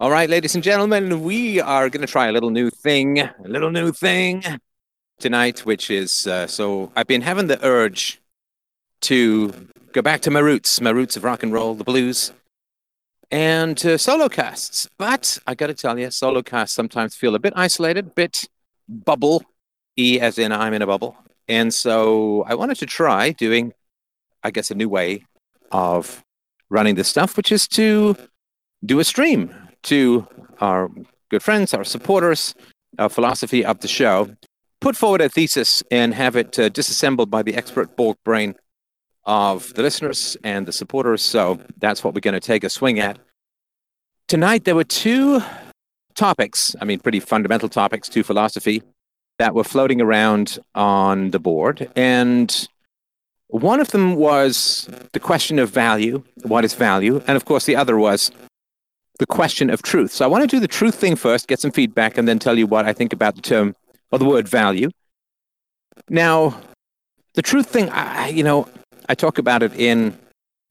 [0.00, 3.34] All right, ladies and gentlemen, we are going to try a little new thing, a
[3.40, 4.44] little new thing
[5.18, 8.20] tonight, which is uh, so I've been having the urge
[9.00, 9.52] to
[9.92, 12.32] go back to my roots, my roots of rock and roll, the blues,
[13.32, 14.88] and uh, solo casts.
[14.98, 18.44] But I got to tell you, solo casts sometimes feel a bit isolated, bit
[18.88, 19.42] bubble,
[19.96, 21.16] E as in I'm in a bubble.
[21.48, 23.72] And so I wanted to try doing,
[24.44, 25.24] I guess, a new way
[25.72, 26.22] of
[26.70, 28.14] running this stuff, which is to
[28.86, 29.52] do a stream
[29.84, 30.26] to
[30.60, 30.90] our
[31.30, 32.54] good friends, our supporters,
[32.98, 34.30] our philosophy of the show,
[34.80, 38.54] put forward a thesis and have it uh, disassembled by the expert bulk brain
[39.24, 41.22] of the listeners and the supporters.
[41.22, 43.18] So that's what we're going to take a swing at.
[44.26, 45.42] Tonight, there were two
[46.14, 48.82] topics, I mean, pretty fundamental topics to philosophy
[49.38, 51.90] that were floating around on the board.
[51.94, 52.68] And
[53.48, 56.22] one of them was the question of value.
[56.42, 57.22] What is value?
[57.26, 58.30] And of course, the other was
[59.18, 60.12] the question of truth.
[60.12, 62.56] So I want to do the truth thing first, get some feedback, and then tell
[62.56, 63.74] you what I think about the term
[64.10, 64.90] or the word value.
[66.08, 66.60] Now,
[67.34, 68.68] the truth thing, I, you know,
[69.08, 70.16] I talk about it in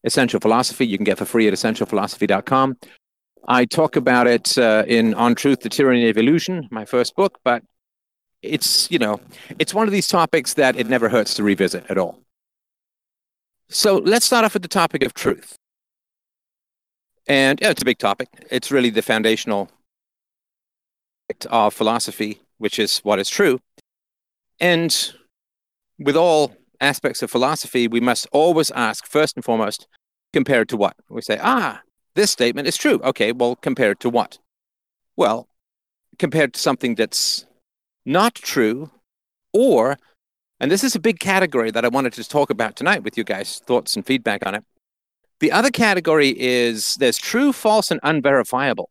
[0.03, 0.87] Essential Philosophy.
[0.87, 2.77] You can get for free at essentialphilosophy.com.
[3.47, 7.39] I talk about it uh, in On Truth, The Tyranny of Illusion, my first book,
[7.43, 7.63] but
[8.41, 9.19] it's, you know,
[9.59, 12.19] it's one of these topics that it never hurts to revisit at all.
[13.69, 15.55] So let's start off with the topic of truth.
[17.27, 18.29] And yeah, it's a big topic.
[18.49, 19.69] It's really the foundational
[21.49, 23.59] of philosophy, which is what is true.
[24.59, 25.13] And
[25.99, 29.87] with all aspects of philosophy, we must always ask, first and foremost,
[30.31, 30.95] compared to what?
[31.09, 31.81] We say, ah,
[32.15, 33.01] this statement is true.
[33.03, 34.39] Okay, well, compared to what?
[35.15, 35.47] Well,
[36.17, 37.45] compared to something that's
[38.05, 38.91] not true,
[39.53, 39.97] or,
[40.59, 43.23] and this is a big category that I wanted to talk about tonight with you
[43.23, 44.63] guys, thoughts and feedback on it.
[45.39, 48.89] The other category is there's true, false, and unverifiable.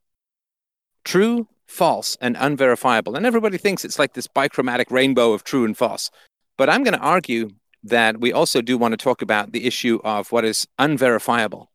[1.05, 3.17] True, false, and unverifiable.
[3.17, 6.11] And everybody thinks it's like this bichromatic rainbow of true and false.
[6.57, 7.51] But I'm going to argue
[7.83, 11.71] that we also do want to talk about the issue of what is unverifiable.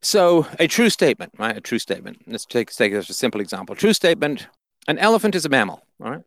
[0.00, 1.56] So, a true statement, right?
[1.56, 2.22] A true statement.
[2.26, 3.74] Let's take, take a simple example.
[3.74, 4.46] True statement
[4.86, 6.22] an elephant is a mammal, all right?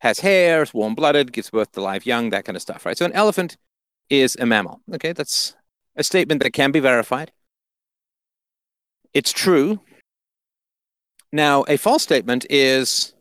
[0.00, 2.96] Has hair, is warm blooded, gives birth to live young, that kind of stuff, right?
[2.96, 3.56] So, an elephant
[4.10, 4.80] is a mammal.
[4.94, 5.54] Okay, that's
[5.98, 7.32] a statement that can be verified.
[9.12, 9.80] It's true.
[11.32, 13.12] Now, a false statement is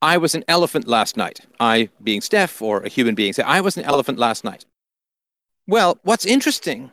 [0.00, 1.40] I was an elephant last night.
[1.58, 4.64] I, being Steph, or a human being, say, I was an elephant last night.
[5.66, 6.90] Well, what's interesting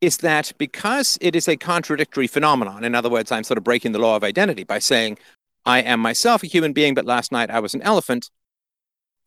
[0.00, 3.92] is that because it is a contradictory phenomenon, in other words, I'm sort of breaking
[3.92, 5.18] the law of identity by saying,
[5.64, 8.30] I am myself a human being, but last night I was an elephant,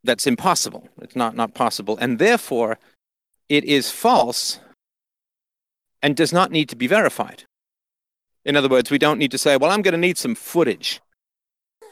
[0.03, 0.89] that's impossible.
[1.01, 1.97] It's not, not possible.
[1.99, 2.77] And therefore,
[3.53, 4.59] it is false
[6.01, 7.43] and does not need to be verified.
[8.43, 10.99] In other words, we don't need to say, well, I'm going to need some footage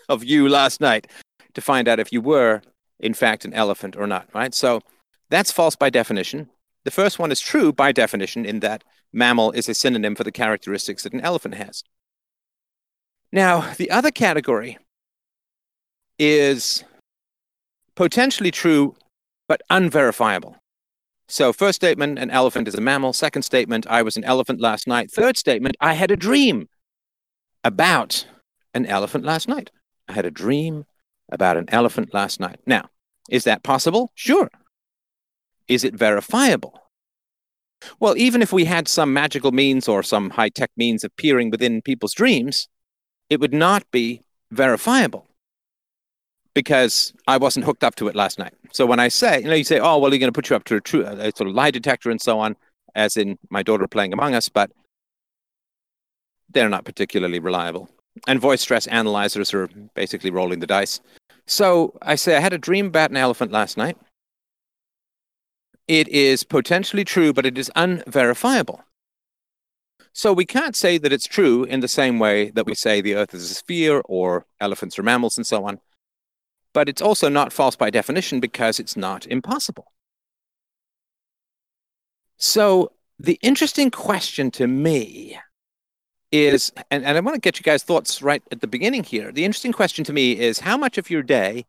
[0.10, 1.06] of you last night
[1.54, 2.64] to find out if you were,
[3.00, 4.56] in fact, an elephant or not, right?
[4.56, 4.82] So
[5.30, 6.50] that's false by definition.
[6.84, 8.84] The first one is true by definition, in that
[9.14, 11.84] mammal is a synonym for the characteristics that an elephant has.
[13.32, 14.80] Now, the other category
[16.18, 16.84] is
[17.94, 18.96] potentially true
[19.48, 20.58] but unverifiable.
[21.32, 23.14] So, first statement, an elephant is a mammal.
[23.14, 25.10] Second statement, I was an elephant last night.
[25.10, 26.68] Third statement, I had a dream
[27.64, 28.26] about
[28.74, 29.72] an elephant last night.
[30.10, 30.84] I had a dream
[31.32, 32.60] about an elephant last night.
[32.66, 32.90] Now,
[33.30, 34.12] is that possible?
[34.14, 34.50] Sure.
[35.70, 36.78] Is it verifiable?
[37.98, 41.50] Well, even if we had some magical means or some high tech means of peering
[41.50, 42.68] within people's dreams,
[43.30, 44.22] it would not be
[44.52, 45.30] verifiable
[46.54, 48.54] because I wasn't hooked up to it last night.
[48.72, 50.56] So when I say, you know, you say, oh, well, you're going to put you
[50.56, 52.56] up to a, true, a sort of lie detector and so on,
[52.96, 54.72] as in my daughter playing Among Us, but
[56.50, 57.90] they're not particularly reliable.
[58.28, 61.00] And voice stress analyzers are basically rolling the dice.
[61.48, 63.98] So I say, I had a dream about an elephant last night.
[65.88, 68.84] It is potentially true, but it is unverifiable.
[70.14, 73.16] So we can't say that it's true in the same way that we say the
[73.16, 75.80] earth is a sphere or elephants are mammals and so on
[76.74, 79.92] but it's also not false by definition because it's not impossible.
[82.38, 85.38] So the interesting question to me
[86.32, 89.32] is, and, and I want to get you guys' thoughts right at the beginning here.
[89.32, 91.66] The interesting question to me is how much of your day,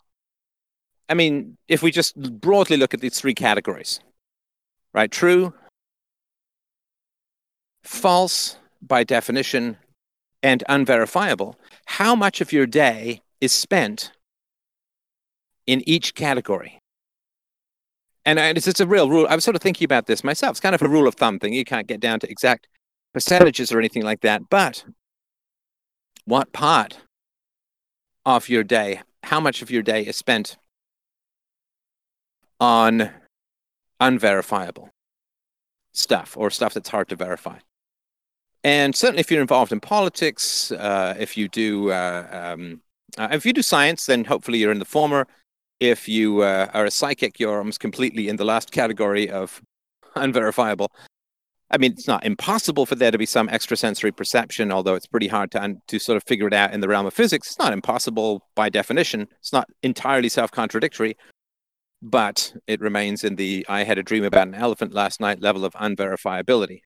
[1.08, 4.00] I mean, if we just broadly look at these three categories,
[4.94, 5.10] right?
[5.10, 5.52] True,
[7.82, 9.76] false by definition,
[10.42, 11.56] and unverifiable.
[11.86, 14.12] How much of your day is spent
[15.66, 16.78] in each category.
[18.24, 19.26] And it's, it's a real rule.
[19.28, 20.52] I was sort of thinking about this myself.
[20.52, 21.52] It's kind of a rule of thumb thing.
[21.52, 22.68] You can't get down to exact
[23.12, 24.84] percentages or anything like that, but
[26.24, 26.98] what part
[28.24, 30.56] of your day, how much of your day is spent
[32.60, 33.10] on
[33.98, 34.90] unverifiable
[35.92, 37.58] stuff or stuff that's hard to verify.
[38.64, 42.82] And certainly, if you're involved in politics, uh, if you do uh, um,
[43.18, 45.26] uh, if you do science, then hopefully you're in the former.
[45.82, 49.60] If you uh, are a psychic, you're almost completely in the last category of
[50.14, 50.92] unverifiable.
[51.72, 55.26] I mean, it's not impossible for there to be some extrasensory perception, although it's pretty
[55.26, 57.48] hard to, to sort of figure it out in the realm of physics.
[57.48, 59.26] It's not impossible by definition.
[59.40, 61.16] It's not entirely self contradictory,
[62.00, 65.64] but it remains in the I had a dream about an elephant last night level
[65.64, 66.82] of unverifiability.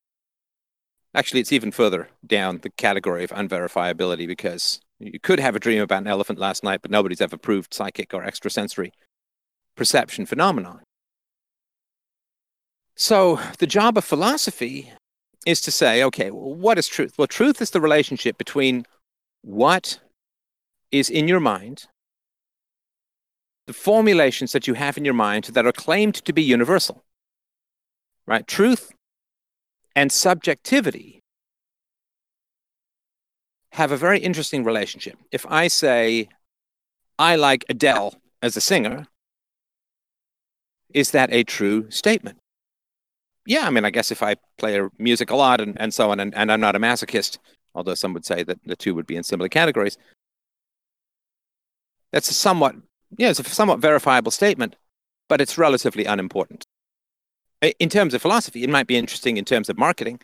[1.13, 5.81] Actually, it's even further down the category of unverifiability because you could have a dream
[5.81, 8.91] about an elephant last night, but nobody's ever proved psychic or extrasensory
[9.75, 10.81] perception phenomenon.
[12.95, 14.91] So the job of philosophy
[15.45, 17.13] is to say, okay, well, what is truth?
[17.17, 18.85] Well, truth is the relationship between
[19.43, 19.99] what
[20.91, 21.85] is in your mind,
[23.67, 27.03] the formulations that you have in your mind that are claimed to be universal.
[28.25, 28.47] Right?
[28.47, 28.91] Truth
[29.95, 31.16] and subjectivity
[33.77, 35.17] have a very interesting relationship.
[35.31, 36.29] If I say,
[37.17, 39.07] I like Adele as a singer,
[40.93, 42.37] is that a true statement?
[43.47, 46.19] yeah, I mean, I guess if I play music a lot and, and so on,
[46.19, 47.37] and, and I'm not a masochist,
[47.73, 49.97] although some would say that the two would be in similar categories,
[52.11, 52.75] that's a somewhat,
[53.17, 54.75] yeah, it's a somewhat verifiable statement,
[55.29, 56.65] but it's relatively unimportant.
[57.79, 60.19] In terms of philosophy, it might be interesting in terms of marketing.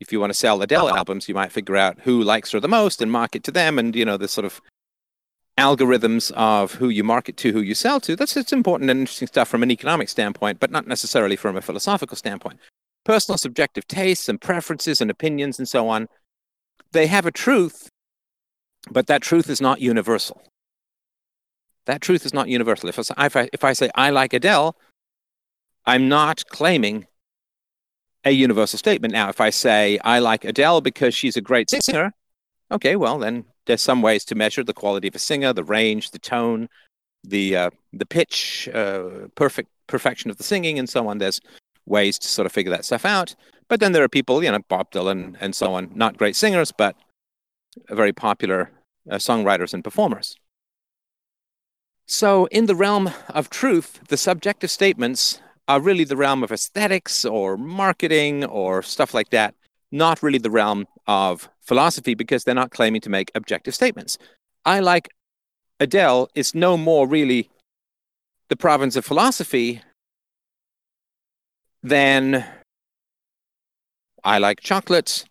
[0.00, 0.96] If you want to sell Adele uh-huh.
[0.96, 3.94] albums, you might figure out who likes her the most and market to them, and
[3.94, 4.60] you know the sort of
[5.58, 8.14] algorithms of who you market to, who you sell to.
[8.14, 11.60] That's it's important and interesting stuff from an economic standpoint, but not necessarily from a
[11.60, 12.60] philosophical standpoint.
[13.04, 16.08] Personal subjective tastes and preferences and opinions and so on,
[16.92, 17.88] they have a truth,
[18.90, 20.40] but that truth is not universal.
[21.86, 22.88] That truth is not universal.
[22.88, 24.76] If I, if I, if I say I like Adele,
[25.86, 27.06] I'm not claiming
[28.28, 29.12] a universal statement.
[29.12, 32.12] Now, if I say I like Adele because she's a great singer,
[32.70, 36.10] okay, well, then there's some ways to measure the quality of a singer, the range,
[36.10, 36.68] the tone,
[37.24, 41.18] the uh, the pitch, uh, perfect perfection of the singing, and so on.
[41.18, 41.40] There's
[41.86, 43.34] ways to sort of figure that stuff out.
[43.68, 46.72] But then there are people, you know, Bob Dylan and so on, not great singers,
[46.72, 46.96] but
[47.90, 48.70] very popular
[49.10, 50.36] uh, songwriters and performers.
[52.06, 57.24] So, in the realm of truth, the subjective statements are really the realm of aesthetics
[57.24, 59.54] or marketing or stuff like that,
[59.92, 64.16] not really the realm of philosophy because they're not claiming to make objective statements.
[64.64, 65.10] I like
[65.78, 67.50] Adele is no more really
[68.48, 69.82] the province of philosophy
[71.82, 72.44] than
[74.24, 75.24] I like chocolate.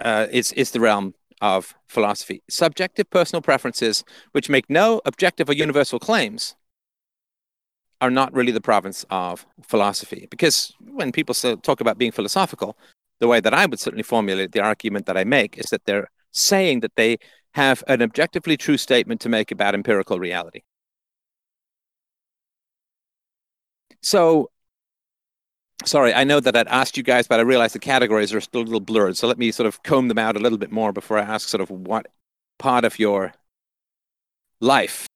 [0.00, 2.42] Uh, it's, it's the realm of philosophy.
[2.50, 6.56] Subjective personal preferences, which make no objective or universal claims,
[8.00, 10.26] are not really the province of philosophy.
[10.30, 12.76] Because when people talk about being philosophical,
[13.20, 16.10] the way that I would certainly formulate the argument that I make is that they're
[16.32, 17.18] saying that they
[17.54, 20.62] have an objectively true statement to make about empirical reality.
[24.00, 24.50] So,
[25.84, 28.60] sorry, I know that I'd asked you guys, but I realize the categories are still
[28.60, 29.16] a little blurred.
[29.16, 31.48] So let me sort of comb them out a little bit more before I ask
[31.48, 32.06] sort of what
[32.58, 33.32] part of your
[34.60, 35.06] life,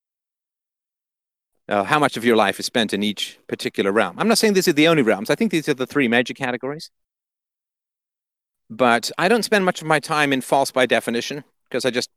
[1.68, 4.16] uh, how much of your life is spent in each particular realm.
[4.18, 5.30] I'm not saying these are the only realms.
[5.30, 6.90] I think these are the three major categories.
[8.68, 12.10] But I don't spend much of my time in false by definition because I just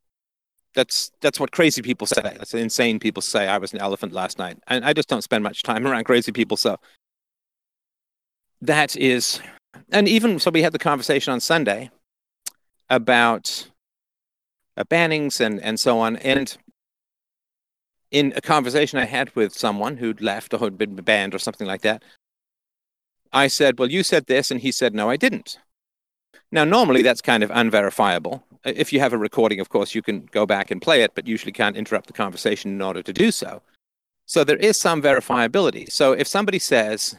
[0.74, 2.22] that's that's what crazy people say.
[2.22, 3.48] That's insane people say.
[3.48, 6.32] I was an elephant last night, and I just don't spend much time around crazy
[6.32, 6.58] people.
[6.58, 6.78] So
[8.62, 9.42] that is,
[9.92, 11.92] and even so, we had the conversation on Sunday
[12.90, 13.70] about
[14.78, 16.58] uh, bannings and and so on, and
[18.12, 21.68] in a conversation I had with someone who'd left or had been banned or something
[21.68, 22.04] like that,
[23.34, 25.60] I said, "Well, you said this," and he said, "No, I didn't."
[26.52, 28.44] Now, normally that's kind of unverifiable.
[28.64, 31.28] If you have a recording, of course, you can go back and play it, but
[31.28, 33.62] usually can't interrupt the conversation in order to do so.
[34.26, 35.92] So there is some verifiability.
[35.92, 37.16] So if somebody says,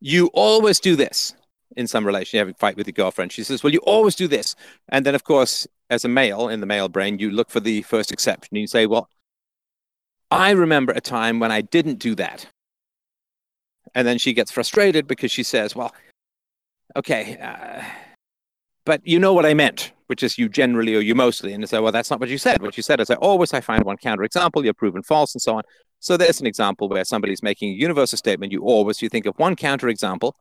[0.00, 1.34] you always do this
[1.76, 4.14] in some relation, you have a fight with your girlfriend, she says, well, you always
[4.14, 4.54] do this.
[4.88, 7.82] And then, of course, as a male in the male brain, you look for the
[7.82, 8.56] first exception.
[8.56, 9.08] You say, well,
[10.30, 12.46] I remember a time when I didn't do that.
[13.94, 15.94] And then she gets frustrated because she says, well,
[16.96, 17.82] okay, uh,
[18.84, 21.52] but you know what I meant, which is you generally or you mostly.
[21.52, 22.62] And I say, well, that's not what you said.
[22.62, 25.56] What you said is, I always I find one counterexample, you're proven false, and so
[25.56, 25.62] on.
[26.00, 28.50] So there's an example where somebody's making a universal statement.
[28.50, 30.32] You always you think of one counterexample,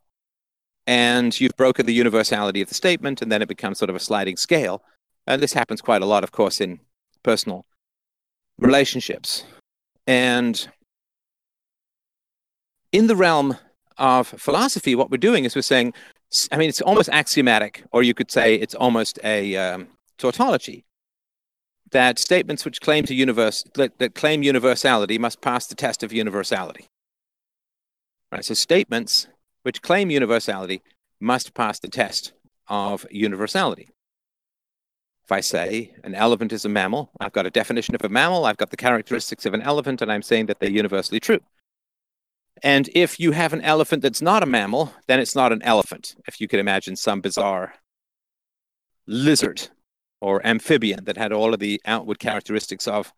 [0.88, 4.00] and you've broken the universality of the statement, and then it becomes sort of a
[4.00, 4.84] sliding scale.
[5.28, 6.80] And this happens quite a lot, of course, in
[7.24, 7.66] personal
[8.58, 9.44] relationships.
[10.08, 10.68] And
[12.92, 13.58] in the realm
[13.98, 15.94] of philosophy, what we're doing is we're saying,
[16.52, 20.86] I mean, it's almost axiomatic, or you could say it's almost a um, tautology
[21.92, 26.14] that statements which claim to universe that, that claim universality must pass the test of
[26.14, 26.88] universality.
[28.32, 28.46] Right.
[28.46, 29.28] So statements
[29.64, 30.82] which claim universality
[31.20, 32.34] must pass the test
[32.68, 33.90] of universality.
[35.24, 38.46] If I say an elephant is a mammal, I've got a definition of a mammal,
[38.46, 41.40] I've got the characteristics of an elephant, and I'm saying that they're universally true.
[42.64, 46.16] And if you have an elephant that's not a mammal, then it's not an elephant.
[46.28, 47.76] If you could imagine some bizarre
[49.08, 49.70] lizard
[50.20, 53.14] or amphibian that had all of the outward characteristics of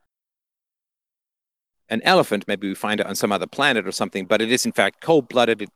[1.89, 4.65] an elephant, maybe we find it on some other planet or something, but it is
[4.65, 5.63] in fact cold blooded.
[5.63, 5.69] It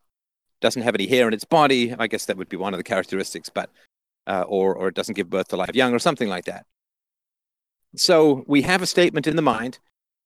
[0.61, 1.93] doesn't have any hair in its body.
[1.97, 3.69] I guess that would be one of the characteristics, but
[4.25, 6.65] uh, or or it doesn't give birth to live young or something like that.
[7.95, 9.79] So we have a statement in the mind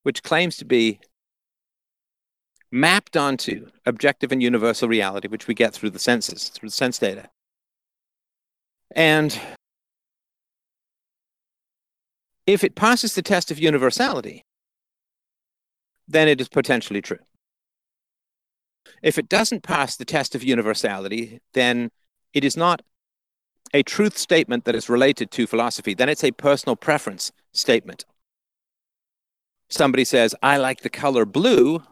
[0.04, 1.00] which claims to be
[2.72, 6.98] mapped onto objective and universal reality, which we get through the senses, through the sense
[6.98, 7.30] data.
[8.96, 9.40] And
[12.48, 14.44] if it passes the test of universality,
[16.08, 17.20] then it is potentially true.
[19.02, 21.92] If it doesn't pass the test of universality, then
[22.34, 22.82] it is not
[23.74, 25.94] a truth statement that is related to philosophy.
[25.94, 28.06] Then it's a personal preference statement.
[29.70, 31.84] Somebody says, I like the color blue.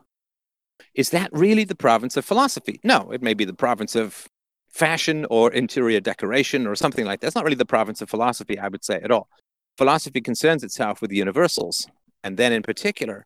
[0.93, 2.79] Is that really the province of philosophy?
[2.83, 4.27] No, it may be the province of
[4.69, 7.27] fashion or interior decoration or something like that.
[7.27, 9.29] It's not really the province of philosophy, I would say, at all.
[9.77, 11.87] Philosophy concerns itself with the universals.
[12.23, 13.25] And then, in particular,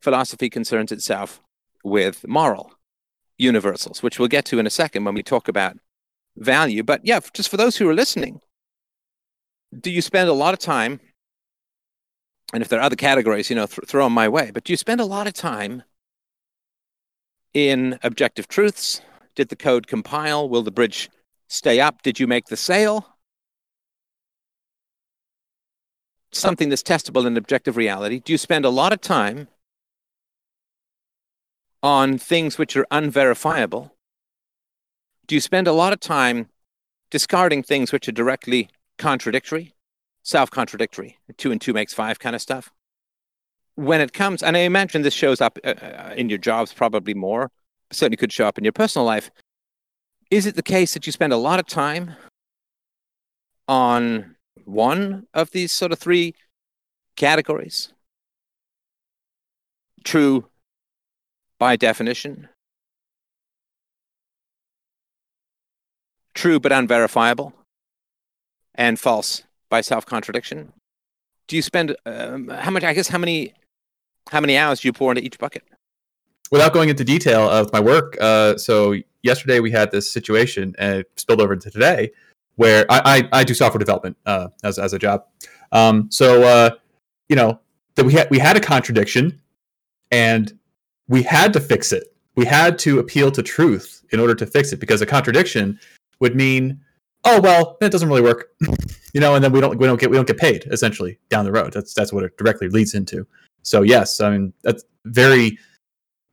[0.00, 1.40] philosophy concerns itself
[1.82, 2.72] with moral
[3.40, 5.76] universals, which we'll get to in a second when we talk about
[6.36, 6.82] value.
[6.82, 8.40] But yeah, just for those who are listening,
[9.78, 11.00] do you spend a lot of time?
[12.52, 14.50] And if there are other categories, you know, th- throw them my way.
[14.52, 15.84] But do you spend a lot of time
[17.54, 19.00] in objective truths?
[19.36, 20.48] Did the code compile?
[20.48, 21.08] Will the bridge
[21.48, 22.02] stay up?
[22.02, 23.16] Did you make the sale?
[26.32, 28.20] Something that's testable in objective reality.
[28.20, 29.48] Do you spend a lot of time
[31.82, 33.94] on things which are unverifiable?
[35.26, 36.48] Do you spend a lot of time
[37.10, 38.68] discarding things which are directly
[38.98, 39.74] contradictory,
[40.22, 42.70] self contradictory, two and two makes five kind of stuff?
[43.76, 47.14] When it comes, and I imagine this shows up uh, uh, in your jobs probably
[47.14, 47.50] more,
[47.92, 49.30] certainly could show up in your personal life.
[50.30, 52.16] Is it the case that you spend a lot of time
[53.66, 56.34] on one of these sort of three
[57.16, 57.92] categories?
[60.04, 60.49] True,
[61.60, 62.48] by definition.
[66.34, 67.52] True but unverifiable.
[68.74, 70.72] And false by self contradiction.
[71.46, 72.82] Do you spend um, how much?
[72.82, 73.52] I guess how many
[74.30, 75.62] how many hours do you pour into each bucket?
[76.50, 81.00] Without going into detail of my work, uh, so yesterday we had this situation and
[81.00, 82.10] it spilled over into today
[82.56, 85.24] where I, I, I do software development uh, as, as a job.
[85.72, 86.70] Um, so, uh,
[87.28, 87.60] you know,
[87.94, 89.40] that we had, we had a contradiction
[90.10, 90.58] and
[91.10, 92.14] we had to fix it.
[92.36, 95.78] We had to appeal to truth in order to fix it because a contradiction
[96.20, 96.80] would mean,
[97.24, 98.50] oh well, it doesn't really work,
[99.12, 101.44] you know, and then we don't we don't get we don't get paid essentially down
[101.44, 101.72] the road.
[101.72, 103.26] That's that's what it directly leads into.
[103.62, 105.58] So yes, I mean that's very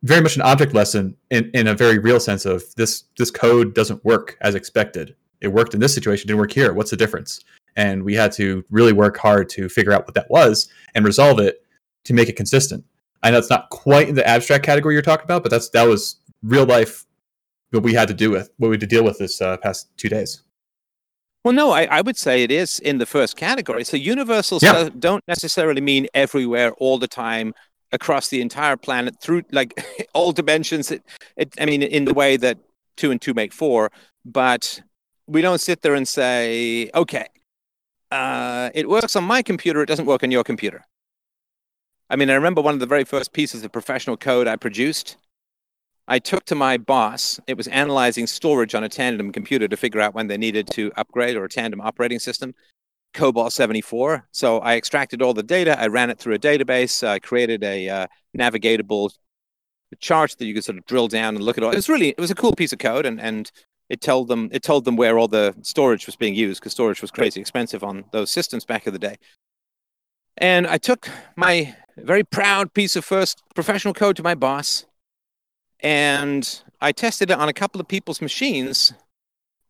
[0.03, 3.73] very much an object lesson in, in a very real sense of this this code
[3.73, 5.15] doesn't work as expected.
[5.41, 6.73] It worked in this situation, didn't work here.
[6.73, 7.43] What's the difference?
[7.75, 11.39] And we had to really work hard to figure out what that was and resolve
[11.39, 11.63] it
[12.05, 12.83] to make it consistent.
[13.23, 15.87] I know it's not quite in the abstract category you're talking about, but that's that
[15.87, 17.05] was real life
[17.71, 19.89] what we had to do with what we had to deal with this uh, past
[19.97, 20.41] two days.
[21.43, 23.83] Well, no, I, I, would say it is in the first category.
[23.83, 24.89] So universals yeah.
[24.99, 27.53] don't necessarily mean everywhere all the time
[27.91, 30.91] across the entire planet through like all dimensions.
[30.91, 31.03] It,
[31.37, 32.57] it, I mean, in the way that
[32.97, 33.91] two and two make four,
[34.25, 34.81] but
[35.27, 37.27] we don't sit there and say, okay,
[38.11, 40.83] uh, it works on my computer, it doesn't work on your computer.
[42.09, 45.17] I mean, I remember one of the very first pieces of professional code I produced.
[46.07, 47.39] I took to my boss.
[47.47, 50.91] It was analyzing storage on a tandem computer to figure out when they needed to
[50.95, 52.55] upgrade or a tandem operating system,
[53.13, 54.25] COBOL 74.
[54.31, 55.77] So I extracted all the data.
[55.77, 57.05] I ran it through a database.
[57.05, 59.11] I created a uh, navigatable
[59.99, 61.71] chart that you could sort of drill down and look at all.
[61.71, 63.51] It was really, it was a cool piece of code, and and
[63.89, 67.01] it told them it told them where all the storage was being used because storage
[67.01, 69.17] was crazy expensive on those systems back in the day.
[70.37, 74.85] And I took my very proud piece of first professional code to my boss.
[75.79, 78.93] And I tested it on a couple of people's machines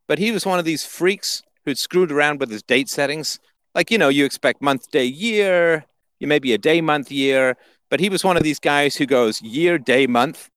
[0.08, 3.40] but he was one of these freaks who'd screwed around with his date settings.
[3.76, 5.86] Like, you know, you expect month, day, year,
[6.20, 7.58] you maybe a day, month, year,
[7.90, 10.50] but he was one of these guys who goes year, day, month.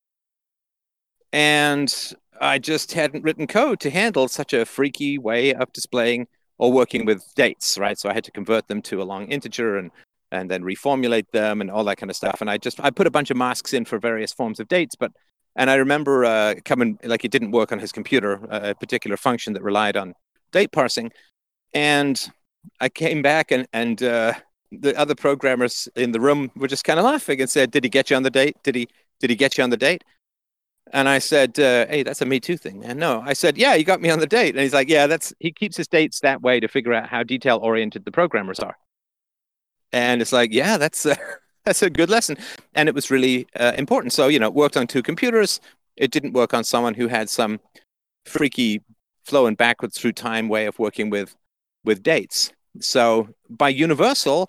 [1.32, 1.92] And
[2.40, 7.04] I just hadn't written code to handle such a freaky way of displaying or working
[7.04, 7.98] with dates, right?
[7.98, 9.90] So I had to convert them to a long integer and
[10.32, 12.40] and then reformulate them and all that kind of stuff.
[12.40, 14.94] And I just I put a bunch of masks in for various forms of dates,
[14.94, 15.12] but
[15.56, 19.52] and I remember uh, coming like it didn't work on his computer, a particular function
[19.54, 20.14] that relied on
[20.52, 21.10] date parsing,
[21.74, 22.30] and
[22.80, 24.34] I came back and and uh,
[24.72, 27.90] the other programmers in the room were just kind of laughing and said, "Did he
[27.90, 28.56] get you on the date?
[28.62, 30.04] Did he did he get you on the date?"
[30.92, 33.76] And I said, uh, "Hey, that's a Me Too thing, man." No, I said, "Yeah,
[33.76, 36.20] he got me on the date." And he's like, "Yeah, that's he keeps his dates
[36.20, 38.76] that way to figure out how detail oriented the programmers are."
[39.92, 41.16] And it's like, yeah, that's a,
[41.64, 42.36] that's a good lesson,
[42.74, 44.12] and it was really uh, important.
[44.12, 45.60] So you know, it worked on two computers.
[45.96, 47.60] It didn't work on someone who had some
[48.24, 48.82] freaky
[49.24, 51.36] flowing backwards through time way of working with
[51.84, 52.52] with dates.
[52.80, 54.48] So by universal,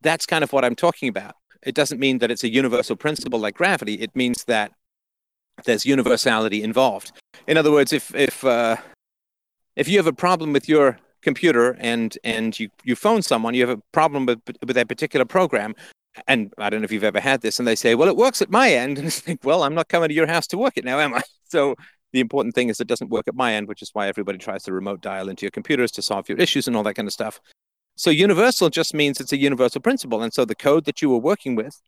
[0.00, 1.34] that's kind of what I'm talking about.
[1.62, 3.94] It doesn't mean that it's a universal principle like gravity.
[3.94, 4.72] It means that
[5.64, 7.12] there's universality involved.
[7.46, 8.76] In other words, if if uh,
[9.76, 13.66] if you have a problem with your computer and and you you phone someone, you
[13.66, 15.74] have a problem with with that particular program,
[16.26, 18.42] and I don't know if you've ever had this, and they say, "Well, it works
[18.42, 20.76] at my end," and it's like, "Well, I'm not coming to your house to work
[20.76, 21.74] it now, am I?" So
[22.12, 24.62] the important thing is it doesn't work at my end, which is why everybody tries
[24.64, 27.12] to remote dial into your computers to solve your issues and all that kind of
[27.12, 27.40] stuff.
[27.96, 31.18] So universal just means it's a universal principle, and so the code that you were
[31.18, 31.80] working with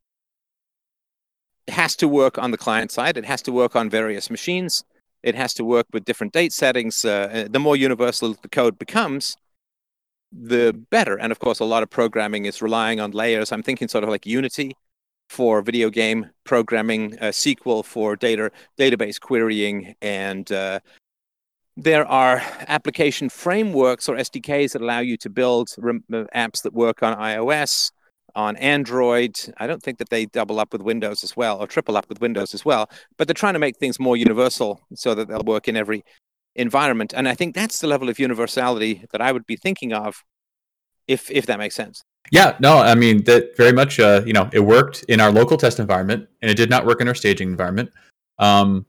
[1.68, 3.16] has to work on the client side.
[3.16, 4.84] It has to work on various machines.
[5.22, 7.04] It has to work with different date settings.
[7.04, 9.36] Uh, uh, the more universal the code becomes,
[10.32, 11.18] the better.
[11.18, 13.52] And of course, a lot of programming is relying on layers.
[13.52, 14.76] I'm thinking sort of like Unity
[15.28, 20.80] for video game programming, uh, SQL for data database querying, and uh,
[21.76, 26.74] there are application frameworks or SDKs that allow you to build rem- uh, apps that
[26.74, 27.92] work on iOS
[28.34, 29.38] on Android.
[29.58, 32.20] I don't think that they double up with Windows as well or triple up with
[32.20, 35.68] Windows as well, but they're trying to make things more universal so that they'll work
[35.68, 36.04] in every
[36.54, 37.12] environment.
[37.16, 40.22] And I think that's the level of universality that I would be thinking of
[41.08, 42.02] if if that makes sense.
[42.30, 43.98] Yeah, no, I mean that very much.
[43.98, 47.00] Uh, you know, it worked in our local test environment, and it did not work
[47.00, 47.90] in our staging environment.
[48.38, 48.86] Um,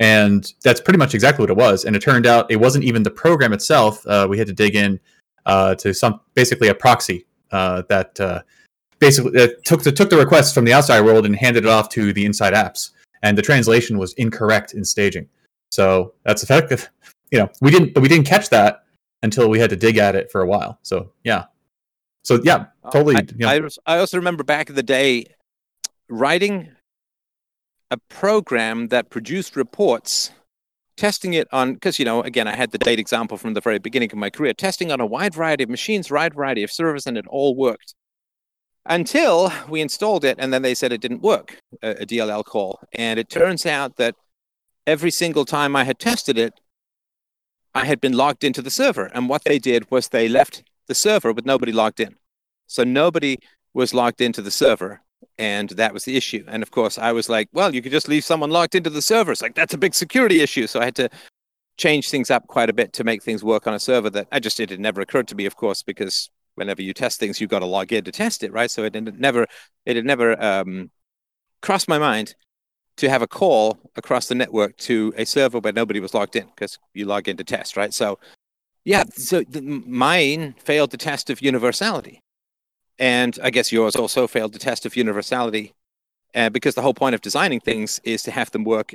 [0.00, 1.84] and that's pretty much exactly what it was.
[1.84, 4.04] And it turned out it wasn't even the program itself.
[4.06, 4.98] Uh, we had to dig in
[5.44, 8.40] uh, to some basically a proxy uh, that uh,
[9.00, 11.88] basically uh, took the, took the requests from the outside world and handed it off
[11.90, 12.90] to the inside apps,
[13.22, 15.28] and the translation was incorrect in staging.
[15.70, 16.88] So that's effective.
[17.30, 18.84] You know, we didn't, but we didn't catch that
[19.22, 20.78] until we had to dig at it for a while.
[20.82, 21.44] So yeah,
[22.22, 23.16] so yeah, totally.
[23.16, 23.68] I, you know.
[23.86, 25.26] I, I also remember back in the day
[26.08, 26.70] writing
[27.90, 30.30] a program that produced reports
[30.96, 33.78] testing it on because you know again i had the date example from the very
[33.78, 37.06] beginning of my career testing on a wide variety of machines wide variety of servers
[37.06, 37.94] and it all worked
[38.86, 42.80] until we installed it and then they said it didn't work a, a dll call.
[42.92, 44.14] And it turns out that
[44.86, 46.54] every single time i had tested it
[47.74, 49.06] i had been logged into the server.
[49.06, 52.16] And what they did was they left the server with nobody logged in.
[52.66, 53.38] So nobody
[53.74, 55.02] was logged into the server
[55.38, 56.44] and that was the issue.
[56.48, 59.02] And of course i was like well you could just leave someone logged into the
[59.02, 59.32] server.
[59.32, 60.66] It's like that's a big security issue.
[60.66, 61.10] So i had to
[61.76, 64.38] change things up quite a bit to make things work on a server that i
[64.38, 67.50] just it had never occurred to me of course because whenever you test things, you've
[67.50, 68.70] got to log in to test it, right?
[68.70, 69.46] So it, it never,
[69.86, 70.90] it had never um,
[71.62, 72.34] crossed my mind
[72.96, 76.46] to have a call across the network to a server where nobody was logged in
[76.46, 77.94] because you log in to test, right?
[77.94, 78.18] So,
[78.84, 82.20] yeah, so mine failed the test of universality,
[82.98, 85.74] and I guess yours also failed the test of universality,
[86.34, 88.92] uh, because the whole point of designing things is to have them work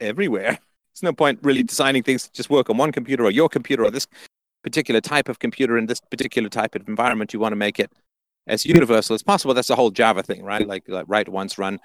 [0.00, 0.50] everywhere.
[0.92, 3.84] There's no point really designing things to just work on one computer or your computer
[3.84, 4.06] or this
[4.68, 7.90] particular type of computer in this particular type of environment, you want to make it
[8.46, 9.54] as universal as possible.
[9.54, 10.66] That's the whole Java thing, right?
[10.66, 11.78] Like, like write once, run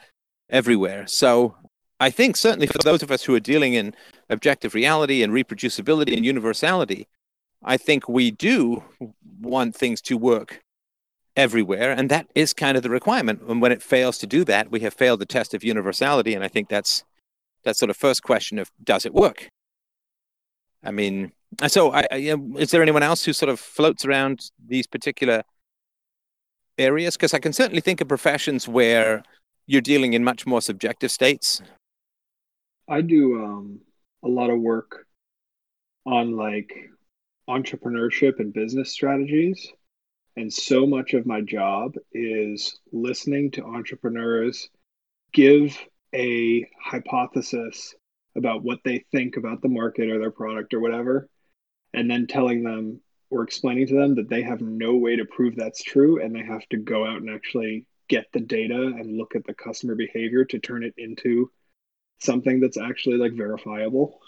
[0.50, 1.08] everywhere.
[1.08, 1.56] So
[2.00, 3.96] I think certainly for those of us who are dealing in
[4.30, 7.08] objective reality and reproducibility and universality,
[7.64, 8.84] I think we do
[9.40, 10.62] want things to work
[11.38, 11.92] everywhere.
[11.92, 13.42] And that is kind of the requirement.
[13.48, 16.34] And when it fails to do that, we have failed the test of universality.
[16.34, 17.06] And I think that's
[17.64, 19.50] that sort of first question of does it work?
[20.84, 21.32] I mean,
[21.68, 25.44] so I, I, is there anyone else who sort of floats around these particular
[26.78, 27.16] areas?
[27.16, 29.24] Because I can certainly think of professions where
[29.66, 31.62] you're dealing in much more subjective states.
[32.90, 33.80] I do um,
[34.24, 35.06] a lot of work
[36.06, 36.74] on like
[37.50, 39.72] entrepreneurship and business strategies.
[40.36, 44.70] And so much of my job is listening to entrepreneurs
[45.32, 45.78] give
[46.14, 47.96] a hypothesis
[48.36, 51.30] about what they think about the market or their product or whatever,
[51.94, 55.56] and then telling them or explaining to them that they have no way to prove
[55.56, 59.36] that's true and they have to go out and actually get the data and look
[59.36, 61.50] at the customer behavior to turn it into
[62.20, 64.20] something that's actually like verifiable.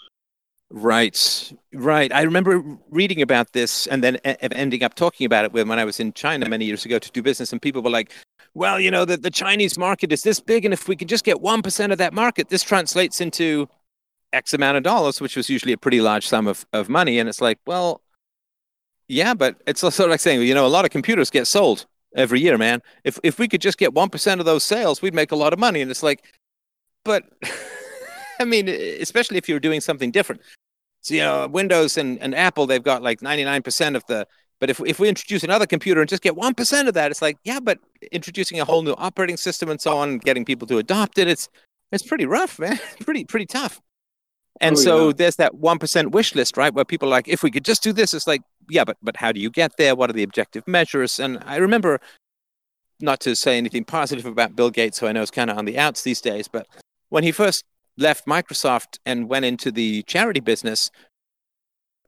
[0.70, 2.12] Right, right.
[2.12, 6.00] I remember reading about this and then ending up talking about it when I was
[6.00, 8.12] in China many years ago to do business, and people were like,
[8.54, 11.24] "Well, you know, the, the Chinese market is this big, and if we could just
[11.24, 13.68] get one percent of that market, this translates into
[14.36, 17.28] X amount of dollars, which was usually a pretty large sum of, of money." And
[17.28, 18.02] it's like, well,
[19.08, 22.40] yeah, but it's of like saying, you know, a lot of computers get sold every
[22.40, 22.82] year, man.
[23.04, 25.52] If if we could just get one percent of those sales, we'd make a lot
[25.52, 25.80] of money.
[25.80, 26.24] And it's like,
[27.04, 27.24] but
[28.40, 30.42] I mean, especially if you're doing something different.
[31.06, 34.26] So, you know, Windows and, and Apple, they've got like 99% of the,
[34.58, 37.38] but if, if we introduce another computer and just get 1% of that, it's like,
[37.44, 37.78] yeah, but
[38.10, 41.48] introducing a whole new operating system and so on, getting people to adopt it, it's,
[41.92, 42.80] it's pretty rough, man.
[43.00, 43.80] pretty, pretty tough.
[44.60, 45.12] And oh, so yeah.
[45.16, 46.72] there's that 1% wish list, right?
[46.72, 49.16] Where people are like, if we could just do this, it's like, yeah, but, but
[49.16, 49.94] how do you get there?
[49.94, 51.18] What are the objective measures?
[51.18, 52.00] And I remember
[53.00, 55.66] not to say anything positive about Bill Gates, who I know is kind of on
[55.66, 56.66] the outs these days, but
[57.10, 57.64] when he first
[57.98, 60.90] left Microsoft and went into the charity business,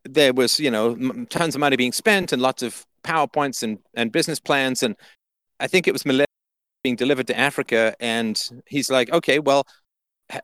[0.05, 0.95] there was, you know,
[1.27, 4.83] tons of money being spent and lots of PowerPoints and, and business plans.
[4.83, 4.97] And
[5.61, 6.05] I think it was
[6.83, 7.95] being delivered to Africa.
[8.01, 9.67] And he's like, okay, well,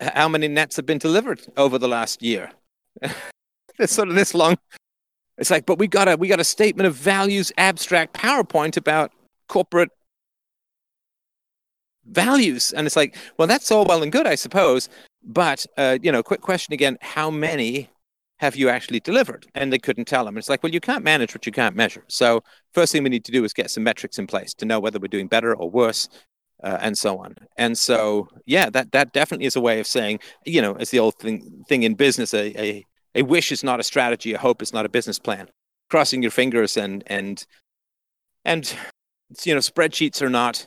[0.00, 2.50] how many nets have been delivered over the last year?
[3.78, 4.56] it's sort of this long.
[5.38, 9.12] It's like, but we got a we got a statement of values abstract PowerPoint about
[9.48, 9.90] corporate
[12.06, 14.88] values, and it's like, well, that's all well and good, I suppose.
[15.24, 17.90] But uh, you know, quick question again: How many
[18.38, 19.46] have you actually delivered?
[19.54, 20.36] And they couldn't tell them.
[20.36, 22.04] It's like, well, you can't manage what you can't measure.
[22.08, 22.42] So
[22.72, 24.98] first thing we need to do is get some metrics in place to know whether
[24.98, 26.08] we're doing better or worse,
[26.64, 27.36] uh, and so on.
[27.56, 30.98] And so, yeah, that that definitely is a way of saying, you know, it's the
[30.98, 34.62] old thing thing in business: a a, a wish is not a strategy, a hope
[34.62, 35.48] is not a business plan.
[35.90, 37.46] Crossing your fingers and and
[38.44, 38.74] and
[39.44, 40.66] you know, spreadsheets are not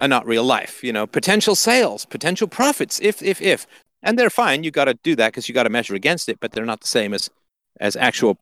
[0.00, 0.82] are not real life.
[0.82, 3.66] You know, potential sales, potential profits, if if if,
[4.02, 4.64] and they're fine.
[4.64, 6.80] You got to do that because you got to measure against it, but they're not
[6.80, 7.30] the same as
[7.78, 8.38] as actual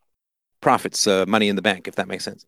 [0.61, 2.47] profits, uh, money in the bank, if that makes sense.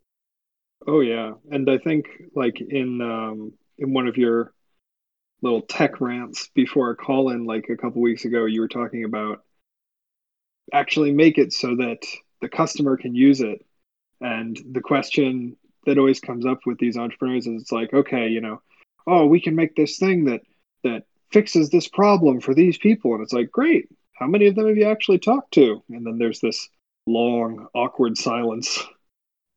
[0.87, 4.53] Oh yeah, and I think like in um, in one of your
[5.41, 9.03] little tech rants before a call in like a couple weeks ago, you were talking
[9.03, 9.43] about
[10.73, 11.99] actually make it so that
[12.41, 13.65] the customer can use it.
[14.19, 18.41] And the question that always comes up with these entrepreneurs is it's like, okay, you
[18.41, 18.61] know,
[19.05, 20.41] oh, we can make this thing that
[20.83, 23.89] that fixes this problem for these people, and it's like, great.
[24.13, 25.83] How many of them have you actually talked to?
[25.89, 26.69] And then there's this
[27.05, 28.83] long, awkward silence.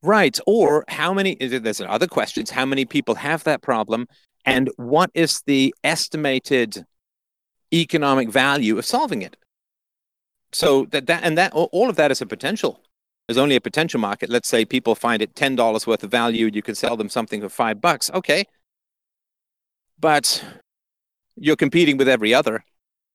[0.02, 0.38] Right.
[0.46, 1.34] Or how many?
[1.34, 2.50] There's other questions.
[2.50, 4.06] How many people have that problem,
[4.44, 6.84] and what is the estimated
[7.72, 9.36] economic value of solving it?
[10.52, 12.80] So that that and that all of that is a potential.
[13.28, 14.30] There's only a potential market.
[14.30, 16.50] Let's say people find it ten dollars worth of value.
[16.52, 18.10] You can sell them something for five bucks.
[18.12, 18.44] Okay,
[19.98, 20.42] but
[21.36, 22.64] you're competing with every other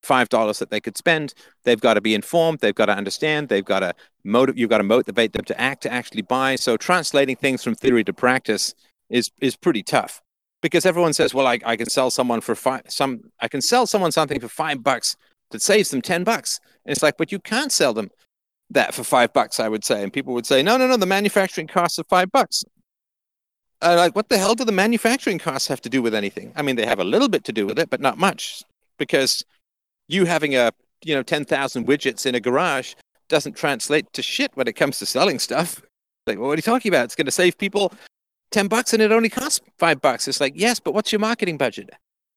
[0.02, 1.34] five dollars that they could spend.
[1.64, 2.60] They've got to be informed.
[2.60, 3.48] They've got to understand.
[3.48, 4.58] They've got to motivate.
[4.58, 6.56] You've got to motivate them to act, to actually buy.
[6.56, 8.74] So translating things from theory to practice
[9.10, 10.22] is is pretty tough
[10.62, 12.82] because everyone says, "Well, I, I can sell someone for five.
[12.88, 15.16] Some I can sell someone something for five bucks
[15.50, 18.10] that saves them ten bucks." And it's like, but you can't sell them
[18.70, 19.60] that for five bucks.
[19.60, 20.96] I would say, and people would say, "No, no, no.
[20.96, 22.64] The manufacturing costs are five bucks."
[23.82, 26.52] uh, like what the hell do the manufacturing costs have to do with anything?
[26.56, 28.62] I mean, they have a little bit to do with it, but not much,
[28.98, 29.44] because
[30.08, 30.72] you having a
[31.04, 32.94] you know ten thousand widgets in a garage
[33.28, 35.82] doesn't translate to shit when it comes to selling stuff.
[36.26, 37.04] Like, well, what are you talking about?
[37.04, 37.92] It's going to save people
[38.50, 40.28] ten bucks, and it only costs five bucks.
[40.28, 41.90] It's like, yes, but what's your marketing budget?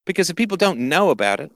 [0.05, 1.51] Because if people don't know about it,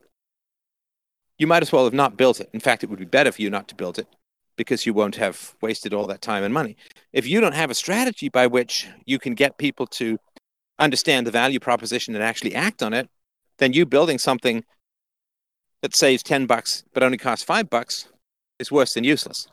[1.37, 2.49] you might as well have not built it.
[2.53, 4.07] In fact, it would be better for you not to build it
[4.55, 6.77] because you won't have wasted all that time and money.
[7.11, 10.19] If you don't have a strategy by which you can get people to
[10.77, 13.09] understand the value proposition and actually act on it,
[13.57, 14.63] then you building something
[15.83, 18.07] that saves 10 bucks but only costs 5 bucks
[18.57, 19.47] is worse than useless.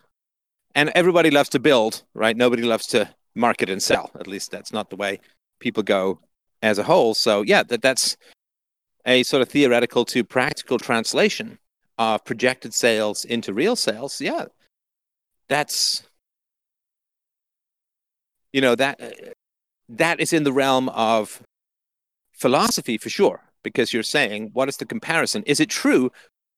[0.75, 2.37] And everybody loves to build, right?
[2.37, 4.13] Nobody loves to market and sell.
[4.19, 5.19] At least that's not the way
[5.59, 6.21] people go
[6.63, 7.15] as a whole.
[7.15, 8.17] So, yeah, that that's
[9.05, 11.59] a sort of theoretical to practical translation
[11.99, 14.21] of projected sales into real sales.
[14.21, 14.45] Yeah,
[15.49, 16.05] that's
[18.53, 19.11] you know that uh,
[19.89, 21.43] that is in the realm of
[22.33, 26.11] philosophy for sure because you're saying what is the comparison is it true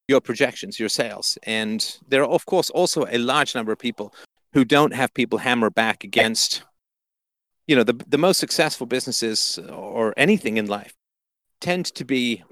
[0.09, 4.13] your projections your sales and there are of course also a large number of people
[4.53, 6.63] who don't have people hammer back against
[7.67, 10.93] you know the the most successful businesses or anything in life
[11.61, 12.43] tend to be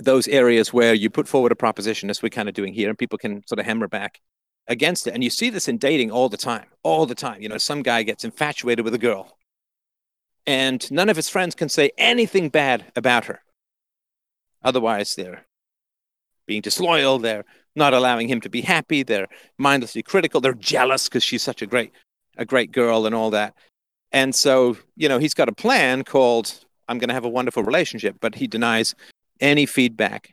[0.00, 2.98] those areas where you put forward a proposition, as we're kind of doing here, and
[2.98, 4.20] people can sort of hammer back
[4.66, 5.14] against it.
[5.14, 7.42] And you see this in dating all the time, all the time.
[7.42, 9.37] You know, some guy gets infatuated with a girl,
[10.48, 13.42] and none of his friends can say anything bad about her.
[14.64, 15.44] Otherwise, they're
[16.46, 17.44] being disloyal, they're
[17.76, 21.66] not allowing him to be happy, they're mindlessly critical, they're jealous because she's such a
[21.66, 21.92] great
[22.38, 23.54] a great girl and all that.
[24.10, 27.62] And so, you know, he's got a plan called I'm going to have a wonderful
[27.62, 28.94] relationship, but he denies
[29.40, 30.30] any feedback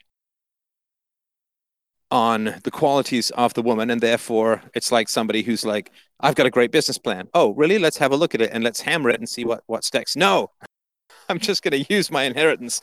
[2.12, 6.46] on the qualities of the woman and therefore it's like somebody who's like i've got
[6.46, 7.28] a great business plan.
[7.34, 7.80] Oh really?
[7.80, 10.16] Let's have a look at it and let's hammer it and see what what sticks.
[10.16, 10.52] No
[11.30, 12.82] i'm just going to use my inheritance.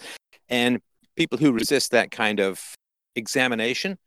[0.48, 0.80] And
[1.16, 2.74] people who resist that kind of
[3.14, 3.98] examination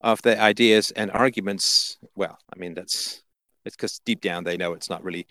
[0.00, 3.22] of the ideas and arguments well i mean that's
[3.64, 5.26] it's because deep down they know it's not really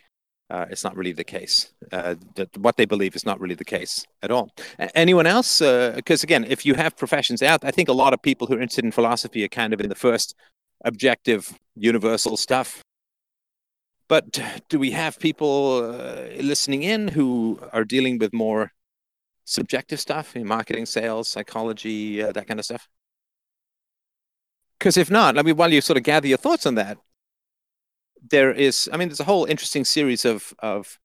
[0.52, 1.72] uh, it's not really the case.
[1.92, 4.52] Uh, that what they believe is not really the case at all.
[4.96, 5.60] Anyone else?
[5.60, 8.56] Because uh, again, if you have professions out, I think a lot of people who
[8.56, 10.36] are interested in philosophy are kind of in the first
[10.84, 12.82] objective, universal stuff.
[14.10, 18.74] But do we have people uh, listening in who are dealing with more
[19.46, 22.90] subjective stuff in marketing, sales, psychology, uh, that kind of stuff?
[24.78, 26.98] Because if not, I mean, while you sort of gather your thoughts on that,
[28.30, 31.00] there is, I mean, there's a whole interesting series of of,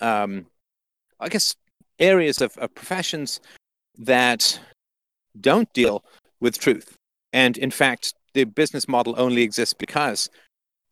[0.00, 0.46] um,
[1.20, 1.54] I guess,
[1.98, 3.40] areas of, of professions
[3.98, 4.58] that
[5.40, 6.04] don't deal
[6.40, 6.96] with truth,
[7.32, 10.28] and in fact, the business model only exists because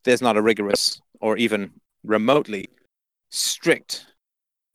[0.03, 1.71] there's not a rigorous or even
[2.03, 2.67] remotely
[3.29, 4.05] strict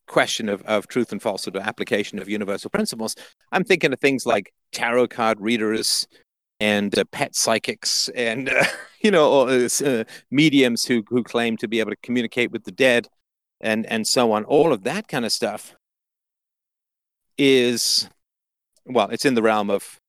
[0.06, 3.14] question of, of truth and falsehood or application of universal principles.
[3.52, 6.06] I'm thinking of things like tarot card readers,
[6.60, 8.64] and uh, pet psychics and uh,
[9.00, 12.72] you know uh, uh, mediums who who claim to be able to communicate with the
[12.72, 13.08] dead
[13.60, 14.44] and and so on.
[14.44, 15.74] All of that kind of stuff
[17.38, 18.08] is
[18.86, 20.00] well it's in the realm of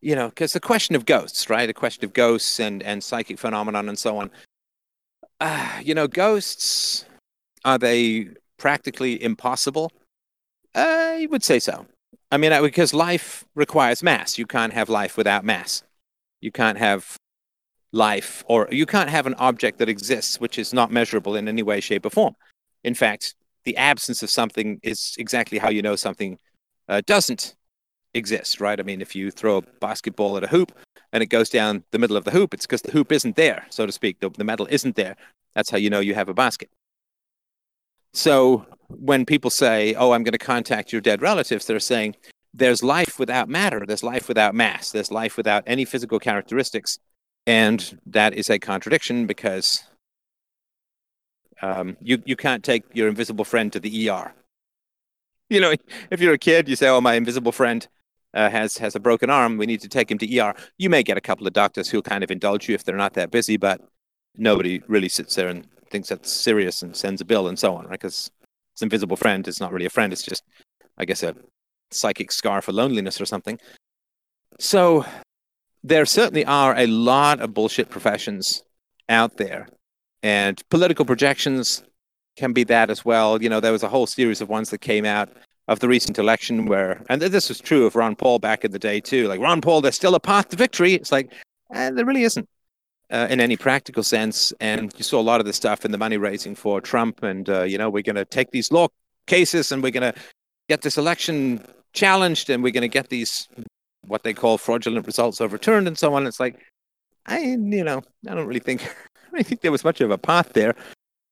[0.00, 1.66] you know because the question of ghosts right?
[1.66, 4.30] The question of ghosts and and psychic phenomenon and so on.
[5.40, 7.04] Uh, you know ghosts
[7.64, 9.92] are they practically impossible?
[10.74, 11.86] I would say so
[12.30, 14.38] I mean, because life requires mass.
[14.38, 15.82] You can't have life without mass.
[16.40, 17.16] You can't have
[17.92, 21.62] life, or you can't have an object that exists which is not measurable in any
[21.62, 22.34] way, shape, or form.
[22.84, 23.34] In fact,
[23.64, 26.38] the absence of something is exactly how you know something
[26.88, 27.54] uh, doesn't
[28.14, 28.78] exist, right?
[28.78, 30.72] I mean, if you throw a basketball at a hoop
[31.12, 33.66] and it goes down the middle of the hoop, it's because the hoop isn't there,
[33.70, 34.20] so to speak.
[34.20, 35.16] The, the metal isn't there.
[35.54, 36.70] That's how you know you have a basket.
[38.16, 42.16] So when people say, "Oh, I'm going to contact your dead relatives," they're saying
[42.54, 46.98] there's life without matter, there's life without mass, there's life without any physical characteristics,
[47.46, 49.84] and that is a contradiction because
[51.60, 54.32] um, you you can't take your invisible friend to the ER.
[55.50, 55.74] You know,
[56.10, 57.86] if you're a kid, you say, "Oh, my invisible friend."
[58.34, 59.56] Uh, has has a broken arm.
[59.56, 60.54] We need to take him to ER.
[60.76, 63.14] You may get a couple of doctors who'll kind of indulge you if they're not
[63.14, 63.80] that busy, but
[64.36, 67.84] nobody really sits there and thinks that's serious and sends a bill and so on,
[67.84, 67.92] right?
[67.92, 68.30] Because
[68.74, 69.46] it's invisible friend.
[69.46, 70.12] It's not really a friend.
[70.12, 70.44] It's just,
[70.98, 71.34] I guess, a
[71.90, 73.58] psychic scar for loneliness or something.
[74.58, 75.04] So
[75.82, 78.62] there certainly are a lot of bullshit professions
[79.08, 79.68] out there,
[80.22, 81.82] and political projections
[82.36, 83.42] can be that as well.
[83.42, 85.30] You know, there was a whole series of ones that came out
[85.68, 88.78] of the recent election where, and this was true of Ron Paul back in the
[88.78, 89.26] day too.
[89.26, 90.94] Like Ron Paul, there's still a path to victory.
[90.94, 91.32] It's like,
[91.72, 92.48] eh, there really isn't
[93.10, 94.52] uh, in any practical sense.
[94.60, 97.22] And you saw a lot of this stuff in the money raising for Trump.
[97.22, 98.88] And, uh, you know, we're going to take these law
[99.26, 100.18] cases and we're going to
[100.68, 103.48] get this election challenged and we're going to get these,
[104.06, 106.26] what they call fraudulent results overturned and so on.
[106.26, 106.60] It's like,
[107.26, 108.82] I, you know, I don't really think,
[109.32, 110.74] I don't think there was much of a path there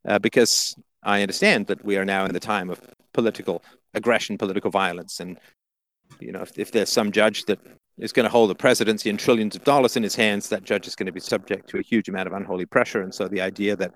[0.07, 2.81] uh, because I understand that we are now in the time of
[3.13, 3.63] political
[3.95, 5.21] aggression, political violence.
[5.21, 5.39] And,
[6.21, 7.59] you know, if, if there's some judge that
[7.99, 10.87] is going to hold the presidency and trillions of dollars in his hands, that judge
[10.87, 13.03] is going to be subject to a huge amount of unholy pressure.
[13.03, 13.93] And so the idea that,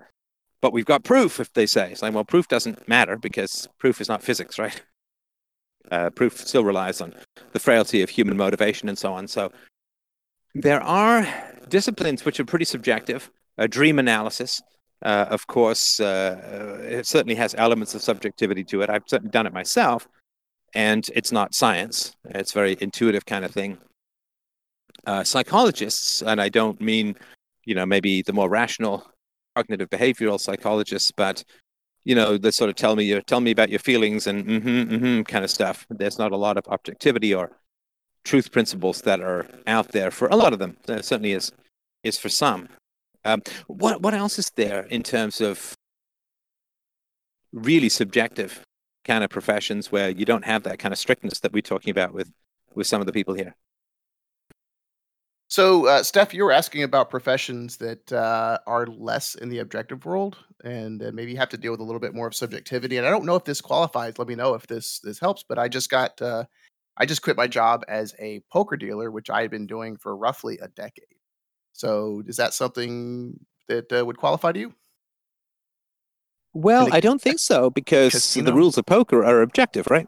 [0.61, 3.99] but we've got proof, if they say, it's like, well, proof doesn't matter because proof
[3.99, 4.81] is not physics, right?
[5.91, 7.15] Uh, proof still relies on
[7.53, 9.27] the frailty of human motivation and so on.
[9.27, 9.51] So
[10.53, 11.27] there are
[11.67, 13.31] disciplines which are pretty subjective.
[13.69, 14.61] Dream analysis,
[15.03, 18.89] uh, of course, uh, it certainly has elements of subjectivity to it.
[18.91, 20.07] I've certainly done it myself,
[20.75, 22.15] and it's not science.
[22.25, 23.79] It's very intuitive kind of thing
[25.05, 27.15] uh, psychologists, and I don't mean,
[27.65, 29.09] you know, maybe the more rational
[29.55, 31.43] cognitive behavioral psychologists, but
[32.05, 34.93] you know, they sort of tell me, you tell me about your feelings and mm-hmm,
[34.93, 35.85] mm-hmm kind of stuff.
[35.89, 37.51] There's not a lot of objectivity or
[38.23, 40.77] truth principles that are out there for a lot of them.
[40.85, 41.51] There certainly is
[42.03, 42.69] is for some.
[43.25, 45.75] Um, what what else is there in terms of
[47.51, 48.63] really subjective
[49.03, 52.13] kind of professions where you don't have that kind of strictness that we're talking about
[52.13, 52.31] with
[52.75, 53.55] with some of the people here.
[55.49, 60.05] So, uh, Steph, you were asking about professions that uh, are less in the objective
[60.05, 62.97] world, and uh, maybe have to deal with a little bit more of subjectivity.
[62.97, 64.19] And I don't know if this qualifies.
[64.19, 65.41] Let me know if this this helps.
[65.41, 66.45] But I just got, uh,
[66.97, 70.15] I just quit my job as a poker dealer, which I had been doing for
[70.15, 71.05] roughly a decade.
[71.73, 74.73] So, is that something that uh, would qualify to you?
[76.53, 78.45] Well, I don't think so because casino?
[78.45, 80.07] the rules of poker are objective, right?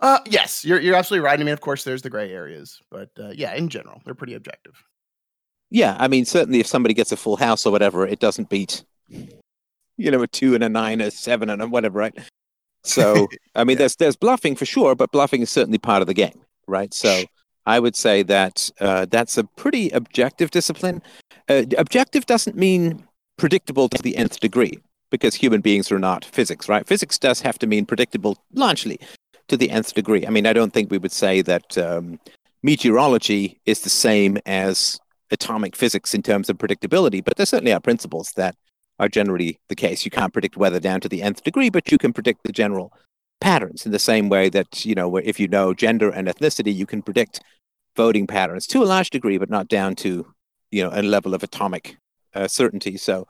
[0.00, 1.38] Uh, yes, you're you're absolutely right.
[1.40, 4.34] I mean, of course, there's the gray areas, but uh, yeah, in general, they're pretty
[4.34, 4.74] objective.
[5.70, 8.84] Yeah, I mean, certainly if somebody gets a full house or whatever, it doesn't beat,
[9.08, 12.14] you know, a two and a nine, a seven and a whatever, right?
[12.84, 13.80] So, I mean, Yeah.
[13.80, 16.92] there's there's bluffing for sure, but bluffing is certainly part of the game, right?
[16.92, 17.24] So,
[17.64, 21.02] I would say that uh, that's a pretty objective discipline.
[21.48, 23.04] Uh, objective doesn't mean
[23.38, 24.78] predictable to the nth degree
[25.10, 26.86] because human beings are not physics, right?
[26.86, 28.98] Physics does have to mean predictable largely
[29.48, 30.26] to the nth degree.
[30.26, 32.18] I mean, I don't think we would say that um,
[32.62, 34.98] meteorology is the same as
[35.30, 38.56] atomic physics in terms of predictability, but there certainly are principles that
[38.98, 40.04] are generally the case.
[40.04, 42.92] You can't predict weather down to the nth degree, but you can predict the general
[43.40, 46.86] patterns in the same way that, you know, if you know gender and ethnicity, you
[46.86, 47.40] can predict
[47.94, 50.26] voting patterns to a large degree, but not down to,
[50.70, 51.96] you know, a level of atomic
[52.34, 52.96] uh, certainty.
[52.96, 53.26] So,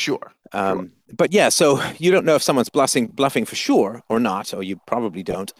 [0.00, 0.32] Sure.
[0.52, 4.54] um, But yeah, so you don't know if someone's bluffing, bluffing for sure or not,
[4.54, 5.52] or you probably don't.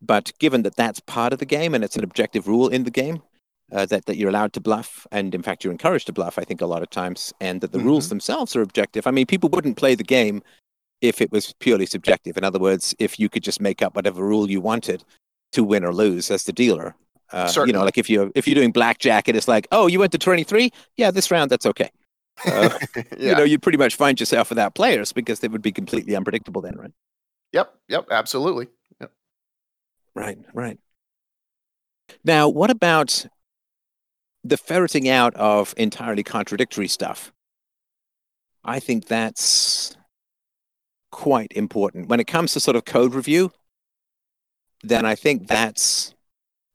[0.00, 2.90] But given that that's part of the game and it's an objective rule in the
[2.90, 3.22] game,
[3.72, 6.44] uh, that, that you're allowed to bluff, and in fact, you're encouraged to bluff, I
[6.44, 9.06] think, a lot of times, and that the rules themselves are objective.
[9.06, 10.42] I mean, people wouldn't play the game
[11.00, 12.36] if it was purely subjective.
[12.36, 15.04] In other words, if you could just make up whatever rule you wanted
[15.52, 16.96] to win or lose as the dealer.
[17.32, 20.00] Uh, you know, like if you if you're doing blackjack, and it's like, oh, you
[20.00, 21.90] went to 23, yeah, this round that's okay.
[22.46, 23.02] Uh, yeah.
[23.18, 26.60] you know, you'd pretty much find yourself without players because they would be completely unpredictable
[26.60, 26.92] then, right?
[27.52, 27.74] Yep.
[27.88, 28.06] Yep.
[28.10, 28.68] Absolutely.
[29.00, 29.12] Yep.
[30.14, 30.78] Right, right.
[32.24, 33.26] Now, what about
[34.42, 37.32] the ferreting out of entirely contradictory stuff?
[38.64, 39.96] I think that's
[41.10, 42.08] quite important.
[42.08, 43.52] When it comes to sort of code review,
[44.82, 46.14] then I think that's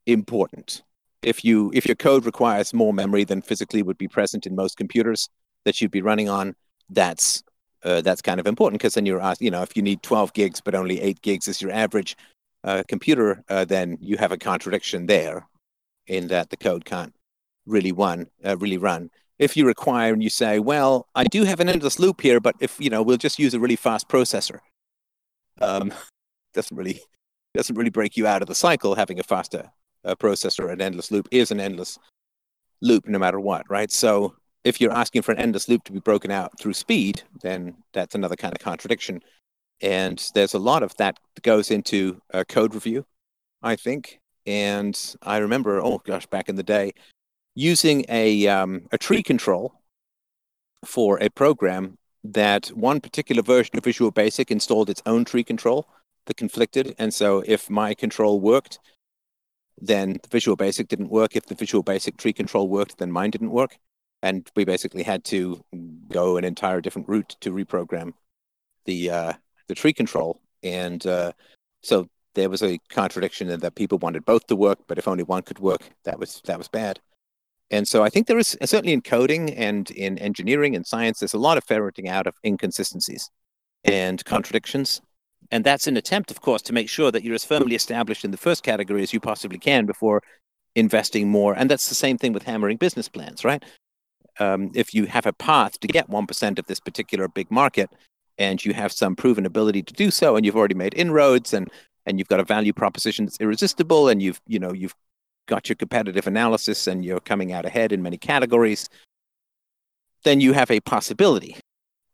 [0.06, 0.82] important.
[1.22, 4.76] If you if your code requires more memory than physically would be present in most
[4.76, 5.28] computers
[5.66, 6.54] that you'd be running on,
[6.88, 7.42] that's
[7.84, 10.32] uh, that's kind of important because then you're asked, you know, if you need 12
[10.32, 12.16] gigs but only 8 gigs is your average
[12.64, 15.46] uh, computer, uh, then you have a contradiction there
[16.06, 17.12] in that the code can't
[17.66, 19.10] really run, uh, really run.
[19.38, 22.56] If you require and you say, well, I do have an endless loop here, but
[22.58, 24.60] if you know, we'll just use a really fast processor.
[25.60, 25.92] Um,
[26.54, 27.00] doesn't really
[27.54, 28.94] doesn't really break you out of the cycle.
[28.94, 29.70] Having a faster
[30.04, 31.98] uh, processor, an endless loop is an endless
[32.80, 33.90] loop, no matter what, right?
[33.92, 34.34] So
[34.66, 38.16] if you're asking for an endless loop to be broken out through speed, then that's
[38.16, 39.22] another kind of contradiction.
[39.80, 43.06] And there's a lot of that goes into uh, code review,
[43.62, 44.18] I think.
[44.44, 46.94] And I remember, oh gosh, back in the day,
[47.54, 49.72] using a um, a tree control
[50.84, 55.86] for a program that one particular version of Visual Basic installed its own tree control
[56.26, 56.92] that conflicted.
[56.98, 58.80] And so if my control worked,
[59.80, 61.36] then the Visual Basic didn't work.
[61.36, 63.78] If the Visual Basic tree control worked, then mine didn't work.
[64.22, 65.62] And we basically had to
[66.08, 68.12] go an entire different route to reprogram
[68.84, 69.32] the uh,
[69.68, 70.40] the tree control.
[70.62, 71.32] And uh,
[71.82, 75.24] so there was a contradiction in that people wanted both to work, but if only
[75.24, 77.00] one could work, that was that was bad.
[77.70, 81.34] And so I think there is certainly in coding and in engineering and science, there's
[81.34, 83.28] a lot of ferreting out of inconsistencies
[83.84, 85.00] and contradictions.
[85.50, 88.30] And that's an attempt, of course, to make sure that you're as firmly established in
[88.30, 90.22] the first category as you possibly can before
[90.74, 91.54] investing more.
[91.54, 93.64] And that's the same thing with hammering business plans, right?
[94.38, 97.90] Um, if you have a path to get 1% of this particular big market
[98.38, 101.70] and you have some proven ability to do so and you've already made inroads and
[102.04, 104.94] and you've got a value proposition that's irresistible and you've you know you've
[105.46, 108.88] got your competitive analysis and you're coming out ahead in many categories
[110.24, 111.56] then you have a possibility.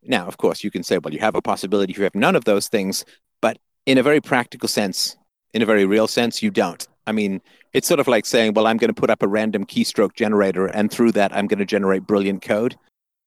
[0.02, 2.36] Now of course you can say well you have a possibility if you have none
[2.36, 3.04] of those things
[3.40, 5.16] but in a very practical sense
[5.54, 7.40] in a very real sense you don't i mean
[7.72, 10.66] it's sort of like saying well i'm going to put up a random keystroke generator
[10.66, 12.76] and through that i'm going to generate brilliant code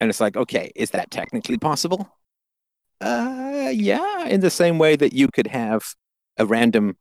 [0.00, 2.10] and it's like okay is that technically possible
[3.00, 5.94] uh, yeah, in the same way that you could have
[6.38, 6.96] a random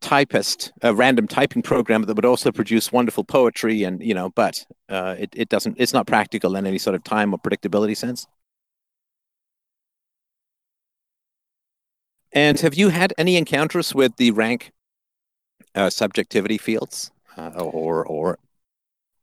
[0.00, 4.64] typist, a random typing program that would also produce wonderful poetry, and you know, but
[4.88, 5.76] uh, it it doesn't.
[5.78, 8.26] It's not practical in any sort of time or predictability sense.
[12.32, 14.70] And have you had any encounters with the rank
[15.74, 18.38] uh, subjectivity fields uh, or or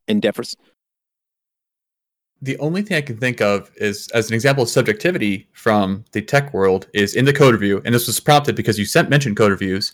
[0.08, 0.56] endeavors?
[2.42, 6.22] The only thing I can think of is as an example of subjectivity from the
[6.22, 9.38] tech world is in the code review, and this was prompted because you sent mentioned
[9.38, 9.94] code reviews.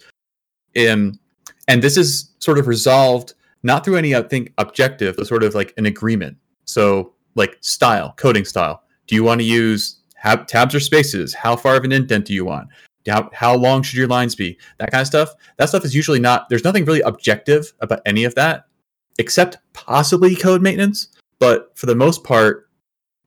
[0.73, 1.19] In
[1.67, 3.33] and this is sort of resolved
[3.63, 6.37] not through any, I think, objective, but sort of like an agreement.
[6.65, 8.83] So, like style, coding style.
[9.07, 11.33] Do you want to use have tabs or spaces?
[11.33, 12.69] How far of an indent do you want?
[13.07, 14.57] How, how long should your lines be?
[14.77, 15.33] That kind of stuff.
[15.57, 18.65] That stuff is usually not, there's nothing really objective about any of that,
[19.17, 21.07] except possibly code maintenance.
[21.39, 22.69] But for the most part,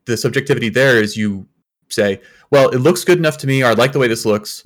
[0.05, 1.47] the subjectivity there is you
[1.89, 2.21] say,
[2.51, 4.63] well, it looks good enough to me, or I like the way this looks.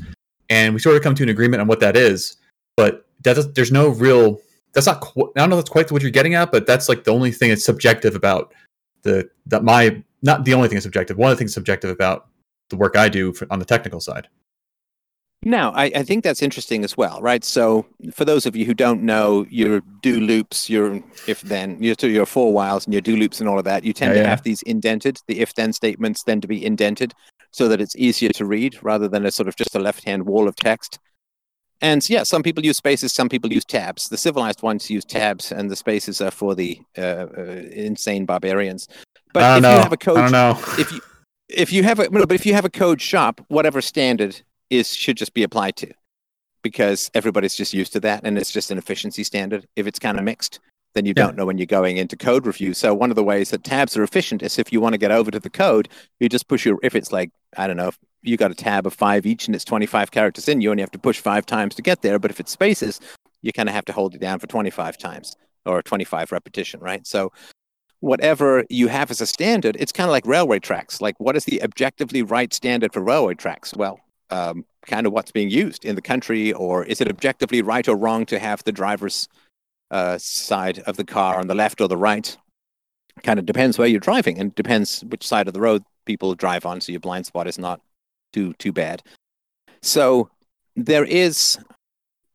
[0.50, 2.38] And we sort of come to an agreement on what that is.
[2.78, 4.40] But that there's no real,
[4.74, 7.04] that's not, qu- I don't know that's quite what you're getting at, but that's like
[7.04, 8.54] the only thing that's subjective about
[9.02, 11.18] the, that my, not the only thing that's subjective.
[11.18, 12.28] One of the things subjective about
[12.70, 14.28] the work I do for, on the technical side.
[15.44, 17.46] Now, I, I think that's interesting as well, right?
[17.46, 21.96] So, for those of you who don't know, your do loops, your if then, your,
[22.02, 24.28] your for whiles and your do loops and all of that, you tend Yeah, to
[24.28, 27.14] have these indented, the if then statements tend to be indented
[27.52, 30.26] so that it's easier to read rather than a sort of just a left hand
[30.26, 31.00] wall of text.
[31.82, 34.10] And yeah, some people use spaces, some people use tabs.
[34.10, 38.90] The civilized ones use tabs, and the spaces are for the uh, uh, insane barbarians.
[39.34, 39.76] But I if know.
[39.76, 40.60] you have a code I don't know.
[40.78, 41.00] if you
[41.48, 45.18] if you have a but if you have a code shop, whatever standard is should
[45.18, 45.92] just be applied to,
[46.62, 49.68] because everybody's just used to that, and it's just an efficiency standard.
[49.76, 50.60] If it's kind of mixed,
[50.94, 51.26] then you Yeah.
[51.26, 52.74] don't know when you're going into code review.
[52.74, 55.12] So one of the ways that tabs are efficient is if you want to get
[55.12, 55.88] over to the code,
[56.20, 56.80] you just push your.
[56.84, 59.56] If it's like I don't know, if you got a tab of five each and
[59.56, 62.20] it's 25 characters in, you only have to push five times to get there.
[62.20, 63.00] But if it's spaces,
[63.42, 67.06] you kind of have to hold it down for 25 times or 25 repetition, right?
[67.08, 67.32] So
[68.02, 71.02] whatever you have as a standard, it's kind of like railway tracks.
[71.02, 73.74] Like, what is the objectively right standard for railway tracks?
[73.76, 74.00] Well,
[74.30, 77.96] um, kind of what's being used in the country, or is it objectively right or
[77.96, 79.28] wrong to have the driver's
[79.92, 82.38] uh, side of the car on the left or the right?
[83.24, 86.66] Kind of depends where you're driving, and depends which side of the road people drive
[86.66, 86.82] on.
[86.82, 87.82] So your blind spot is not
[88.34, 89.04] too too bad.
[89.82, 90.30] So
[90.76, 91.58] there is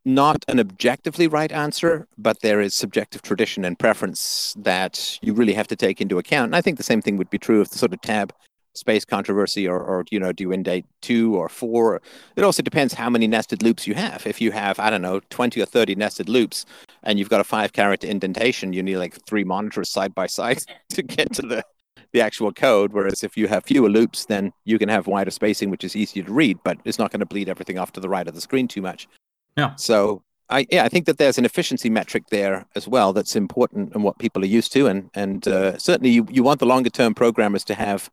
[0.04, 5.54] not an objectively right answer, but there is subjective tradition and preference that you really
[5.54, 6.48] have to take into account.
[6.48, 8.32] And I think the same thing would be true of the sort of tab
[8.74, 12.00] space controversy or, or you know, do you indent two or four?
[12.36, 14.26] It also depends how many nested loops you have.
[14.26, 16.66] If you have, I don't know, 20 or 30 nested loops
[17.02, 20.58] and you've got a five character indentation, you need like three monitors side by side
[20.90, 21.64] to get to the,
[22.12, 22.92] the actual code.
[22.92, 26.24] Whereas if you have fewer loops, then you can have wider spacing, which is easier
[26.24, 28.40] to read, but it's not going to bleed everything off to the right of the
[28.40, 29.08] screen too much.
[29.56, 29.74] Yeah.
[29.76, 33.94] So I yeah, I think that there's an efficiency metric there as well that's important
[33.94, 36.90] and what people are used to, and and uh, certainly you, you want the longer
[36.90, 38.10] term programmers to have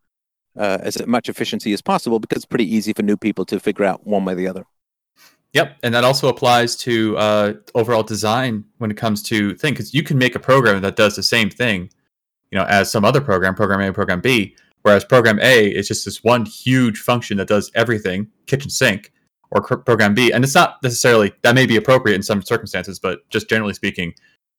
[0.57, 3.85] uh, as much efficiency as possible because it's pretty easy for new people to figure
[3.85, 4.65] out one way or the other.
[5.53, 9.93] Yep, and that also applies to uh, overall design when it comes to thing because
[9.93, 11.89] you can make a program that does the same thing,
[12.51, 14.55] you know, as some other program, program A, program B.
[14.83, 19.11] Whereas program A is just this one huge function that does everything, kitchen sink,
[19.51, 22.97] or cr- program B, and it's not necessarily that may be appropriate in some circumstances,
[22.97, 24.13] but just generally speaking,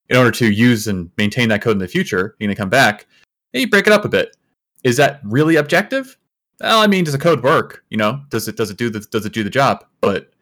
[0.09, 3.07] in order to use and maintain that code in the future, you're gonna come back,
[3.51, 4.37] hey, you break it up a bit.
[4.83, 6.17] Is that really objective?
[6.59, 7.83] Well, I mean, does the code work?
[7.89, 9.85] You know, does it does it do the does it do the job?
[10.01, 10.33] But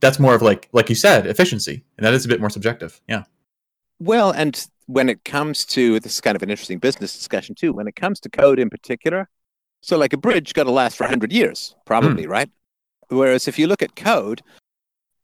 [0.00, 3.00] that's more of like like you said efficiency and that is a bit more subjective
[3.08, 3.24] yeah
[3.98, 7.72] Well, and when it comes to this is kind of an interesting business discussion too.
[7.72, 9.28] When it comes to code in particular,
[9.80, 12.30] so like a bridge got to last for hundred years, probably, hmm.
[12.30, 12.50] right?
[13.08, 14.42] Whereas if you look at code,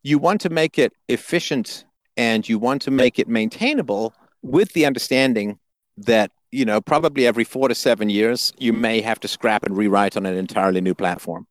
[0.03, 1.85] you want to make it efficient
[2.17, 5.59] and you want to make it maintainable with the understanding
[5.97, 9.77] that you know probably every four to seven years you may have to scrap and
[9.77, 11.47] rewrite on an entirely new platform.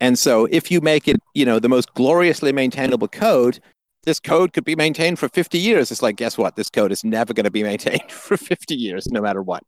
[0.00, 3.60] And so if you make it, you know, the most gloriously maintainable code,
[4.02, 5.90] this code could be maintained for 50 years.
[5.90, 6.56] It's like, guess what?
[6.56, 9.62] This code is never going to be maintained for 50 years, no matter what.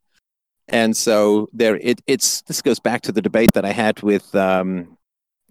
[0.69, 4.35] And so there, it, it's this goes back to the debate that I had with
[4.35, 4.99] um,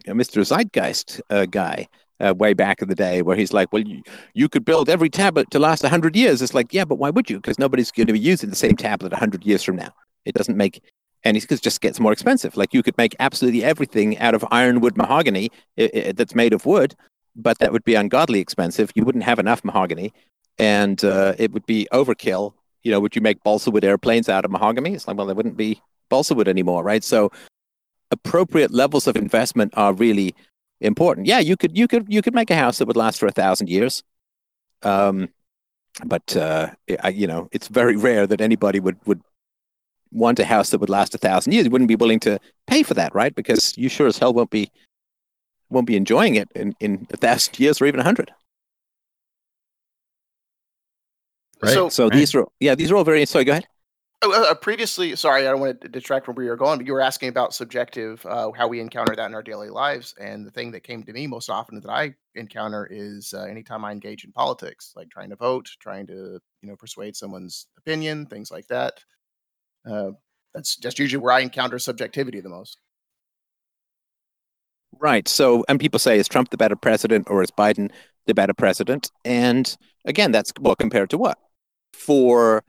[0.05, 0.45] Mr.
[0.45, 1.87] Zeitgeist uh, guy
[2.19, 4.01] uh, way back in the day, where he's like, "Well, you,
[4.33, 7.29] you could build every tablet to last 100 years." It's like, yeah, but why would
[7.29, 7.37] you?
[7.37, 9.93] Because nobody's going to be using the same tablet 100 years from now.
[10.25, 10.81] It doesn't make
[11.25, 12.55] and it just gets more expensive.
[12.55, 16.65] Like you could make absolutely everything out of ironwood mahogany i i that's made of
[16.65, 16.95] wood,
[17.35, 18.91] but that would be ungodly expensive.
[18.95, 20.13] You wouldn't have enough mahogany,
[20.57, 22.53] and uh, it would be overkill.
[22.83, 24.93] You know, would you make balsa wood airplanes out of mahogany?
[24.93, 27.03] It's like, well, there wouldn't be balsa wood anymore, right?
[27.03, 27.31] So,
[28.11, 30.35] appropriate levels of investment are really
[30.81, 31.27] important.
[31.27, 33.31] Yeah, you could, you could, you could make a house that would last for a
[33.31, 34.03] thousand years.
[34.83, 35.29] Um,
[36.03, 36.71] but uh,
[37.01, 39.21] I, you know, it's very rare that anybody would would
[40.11, 41.65] want a house that would last a thousand years.
[41.65, 43.33] You wouldn't be willing to pay for that, right?
[43.33, 44.71] Because you sure as hell won't be
[45.69, 48.31] won't be enjoying it in, in a thousand years or even a hundred.
[51.61, 51.73] Right.
[51.73, 52.13] So So Right.
[52.13, 53.65] these are yeah, these are all very sorry, go ahead.
[54.25, 56.87] Oh, uh, uh, previously, sorry, I don't want to detract from where you're going, but
[56.87, 60.15] you were asking about subjective, uh, how we encounter that in our daily lives.
[60.19, 63.85] And the thing that came to me most often that I encounter is uh, anytime
[63.85, 68.25] I engage in politics, like trying to vote, trying to you know persuade someone's opinion,
[68.25, 68.99] things like that.
[69.87, 70.11] Uh,
[70.55, 72.79] that's just usually where I encounter subjectivity the most.
[74.99, 75.27] Right.
[75.27, 77.91] So, and people say, is Trump the better president or is Biden
[78.25, 79.11] the better president?
[79.23, 81.37] And again, that's well compared to what?
[81.93, 82.63] For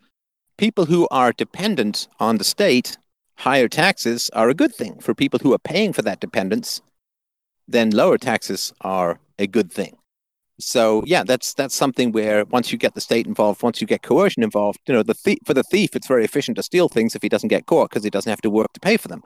[0.56, 2.96] people who are dependent on the state,
[3.36, 4.98] higher taxes are a good thing.
[5.00, 6.80] For people who are paying for that dependence,
[7.68, 9.96] then lower taxes are a good thing.
[10.58, 14.02] So yeah, that's that's something where once you get the state involved, once you get
[14.02, 17.14] coercion involved, you know, the thief, for the thief, it's very efficient to steal things
[17.14, 19.22] if he doesn't get caught because he doesn't have to work to pay for them.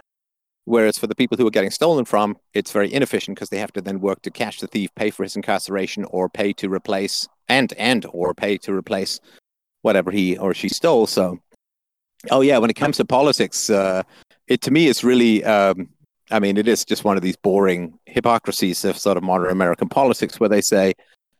[0.64, 3.72] Whereas for the people who are getting stolen from, it's very inefficient because they have
[3.72, 7.28] to then work to catch the thief, pay for his incarceration, or pay to replace
[7.48, 9.20] and and or pay to replace
[9.82, 11.06] whatever he or she stole.
[11.06, 11.38] So,
[12.30, 14.02] oh yeah, when it comes to politics, uh,
[14.46, 15.88] it to me is really, um,
[16.30, 19.88] I mean, it is just one of these boring hypocrisies of sort of modern American
[19.88, 20.94] politics, where they say,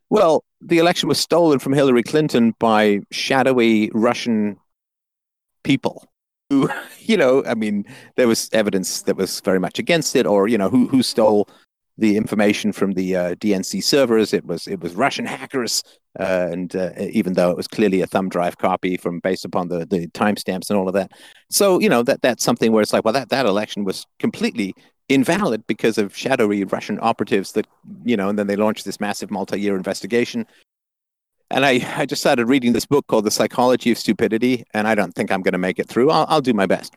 [0.09, 4.57] well, the election was stolen from Hillary Clinton by shadowy Russian
[5.63, 6.07] people.
[6.51, 6.69] Who,
[6.99, 7.85] you know, I mean,
[8.17, 11.49] there was evidence that was very much against it, or you know, who who stole
[11.99, 14.33] the information from the uh, DNC servers.
[14.33, 15.83] It was it was Russian hackers,
[16.19, 19.69] uh, and uh, even though it was clearly a thumb drive copy from based upon
[19.69, 21.13] the the timestamps and all of that.
[21.51, 24.75] So you know that that's something where it's like, well, that that election was completely
[25.09, 27.67] invalid because of shadowy Russian operatives that
[28.05, 30.47] you know, and then they launched this massive multi-year investigation.
[31.53, 34.95] And I, I just started reading this book called The Psychology of Stupidity, and I
[34.95, 36.09] don't think I'm going to make it through.
[36.11, 36.95] I'll, I'll do my best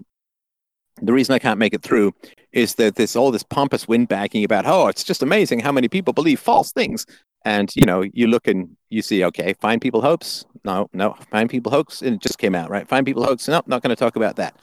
[1.07, 2.13] the reason I can't make it through
[2.51, 6.13] is that there's all this pompous windbagging about, oh, it's just amazing how many people
[6.13, 7.05] believe false things.
[7.45, 10.45] And you know, you look and you see, okay, fine people hoax.
[10.63, 12.01] No, no, fine people hoax.
[12.01, 12.87] And it just came out, right?
[12.87, 13.47] Fine people hoax.
[13.47, 14.55] Nope, not going to talk about that.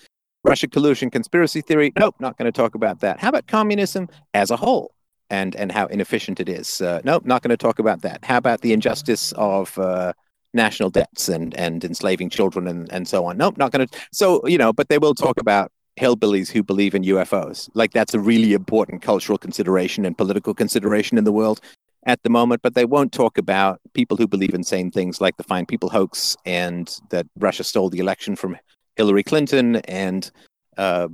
[0.42, 1.92] Russia collusion conspiracy theory.
[1.98, 3.20] Nope, not going to talk about that.
[3.20, 4.94] How about communism as a whole
[5.28, 6.80] and and how inefficient it is?
[6.80, 8.24] Uh, nope, not going to talk about that.
[8.24, 10.14] How about the injustice of uh,
[10.54, 13.36] national debts and and enslaving children and and so on?
[13.36, 13.98] Nope, not going to.
[14.12, 15.70] So you know, but they will talk about
[16.00, 17.68] hillbillies who believe in UFOs.
[17.74, 21.60] Like that's a really important cultural consideration and political consideration in the world
[22.06, 22.62] at the moment.
[22.62, 25.90] But they won't talk about people who believe in same things like the Fine People
[25.90, 28.56] hoax and that Russia stole the election from
[28.96, 30.30] Hillary Clinton and
[30.78, 31.08] uh,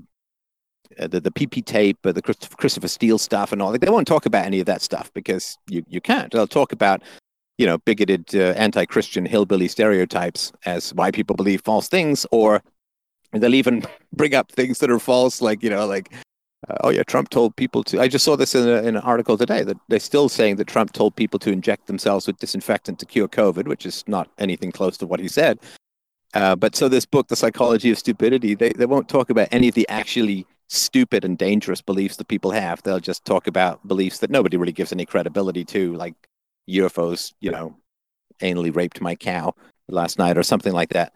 [0.98, 3.70] the the PP tape, the Christopher Steele stuff, and all.
[3.70, 6.32] Like, they won't talk about any of that stuff because you you can't.
[6.32, 7.02] They'll talk about
[7.58, 12.62] you know bigoted uh, anti-Christian hillbilly stereotypes as why people believe false things or
[13.32, 16.12] they'll even bring up things that are false, like you know, like
[16.68, 18.00] uh, oh yeah, Trump told people to.
[18.00, 20.66] I just saw this in, a, in an article today that they're still saying that
[20.66, 24.72] Trump told people to inject themselves with disinfectant to cure COVID, which is not anything
[24.72, 25.58] close to what he said.
[26.34, 29.68] Uh, but so this book, The Psychology of Stupidity, they, they won't talk about any
[29.68, 32.82] of the actually stupid and dangerous beliefs that people have.
[32.82, 36.14] They'll just talk about beliefs that nobody really gives any credibility to, like
[36.68, 37.76] UFOs, you know,
[38.40, 39.54] anally raped my cow
[39.88, 41.12] last night or something like that.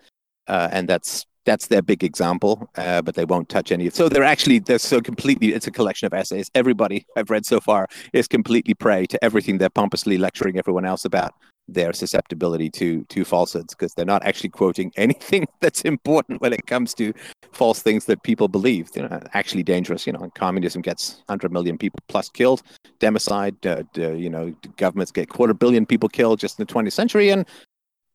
[0.47, 3.91] Uh, and that's that's their big example, uh, but they won't touch any.
[3.91, 5.53] So they're actually they're so completely.
[5.53, 6.49] It's a collection of essays.
[6.55, 11.05] Everybody I've read so far is completely prey to everything they're pompously lecturing everyone else
[11.05, 11.35] about
[11.67, 16.67] their susceptibility to to falsehoods because they're not actually quoting anything that's important when it
[16.67, 17.13] comes to
[17.51, 18.89] false things that people believe.
[18.95, 20.07] You know, actually dangerous.
[20.07, 22.63] You know, communism gets hundred million people plus killed,
[23.01, 23.57] democide.
[23.67, 27.45] Uh, you know, governments get quarter billion people killed just in the 20th century, and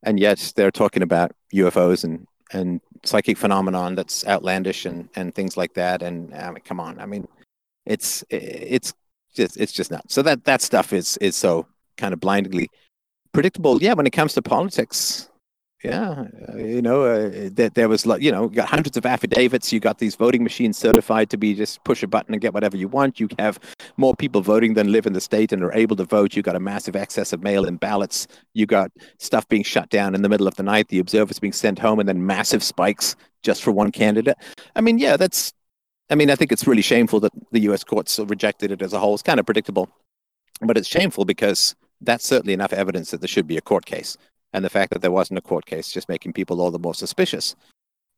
[0.04, 5.58] and yet they're talking about UFOs and and psychic phenomenon that's outlandish and and things
[5.58, 6.02] like that.
[6.02, 7.28] And I mean, come on, I mean,
[7.86, 8.94] it's it's
[9.34, 10.10] just it's just not.
[10.12, 12.70] So that that stuff is is so kind of blindingly
[13.32, 13.82] predictable.
[13.82, 15.30] Yeah, when it comes to politics,
[15.86, 19.06] yeah, uh, you know, uh, that there was, like you know, you got hundreds of
[19.06, 19.72] affidavits.
[19.72, 22.78] You got these voting machines certified to be just push a button and get whatever
[22.78, 23.20] you want.
[23.20, 23.60] You have
[23.98, 26.36] more people voting than live in the state and are able to vote.
[26.36, 28.28] You got a massive excess of mail-in ballots.
[28.54, 30.90] You got stuff being shut down in the middle of the night.
[30.90, 34.38] The observers being sent home, and then massive spikes just for one candidate.
[34.76, 35.54] I mean, yeah, that's.
[36.10, 37.84] I mean, I think it's really shameful that the U.S.
[37.84, 39.16] courts rejected it as a whole.
[39.16, 39.90] It's kind of predictable,
[40.62, 44.16] but it's shameful because that's certainly enough evidence that there should be a court case
[44.56, 46.96] and the fact that there wasn't a court case just making people all the more
[46.96, 47.58] suspicious.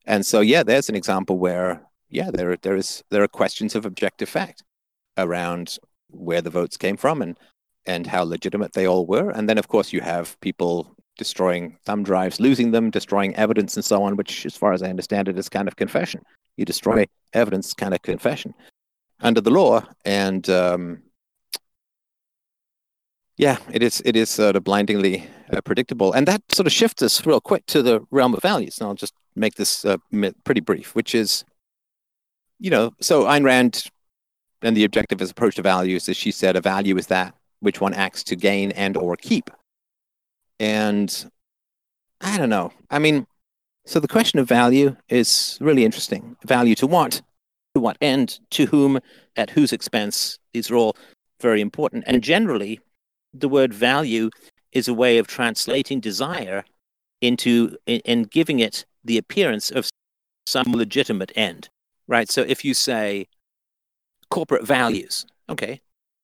[0.05, 3.85] And so, yeah, there's an example where, yeah, there there is there are questions of
[3.87, 4.63] objective fact
[5.17, 5.79] around
[6.11, 7.35] where the votes came from and
[7.87, 9.31] and how legitimate they all were.
[9.31, 13.83] And then, of course, you have people destroying thumb drives, losing them, destroying evidence, and
[13.83, 14.15] so on.
[14.15, 16.21] Which, as far as I understand it, is kind of confession.
[16.55, 18.53] You destroy evidence, kind of confession
[19.21, 21.01] under the law, and um,
[23.37, 24.01] yeah, it is.
[24.03, 27.65] It is sort of blindingly uh, predictable, and that sort of shifts us real quick
[27.67, 28.79] to the realm of values.
[28.79, 29.97] And I'll just make this uh,
[30.43, 31.45] pretty brief, which is,
[32.59, 33.85] you know, so Ayn Rand
[34.63, 37.93] and the objectivist approach to values, as she said, a value is that which one
[37.93, 39.49] acts to gain and or keep.
[40.59, 41.31] And
[42.21, 42.73] I don't know.
[42.89, 43.27] I mean,
[43.85, 46.35] so the question of value is really interesting.
[46.43, 47.21] Value to what?
[47.75, 48.39] To what end?
[48.51, 48.99] To whom?
[49.35, 50.39] At whose expense?
[50.53, 50.97] These are all
[51.39, 52.03] very important.
[52.07, 52.79] And generally,
[53.39, 54.29] the word value
[54.71, 56.63] is a way of translating desire
[57.21, 59.89] into and giving it the appearance of
[60.45, 61.69] some legitimate end,
[62.07, 62.29] right?
[62.29, 63.27] So if you say
[64.29, 65.81] corporate values, okay,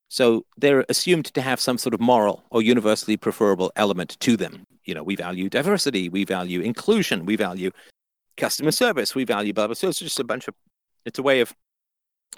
[0.09, 4.66] so they're assumed to have some sort of moral or universally preferable element to them.
[4.86, 7.72] You know, we value diversity, we value inclusion, we value
[8.38, 9.74] customer service, we value blah blah.
[9.74, 10.55] So it's just a bunch of
[11.05, 11.53] it's a way of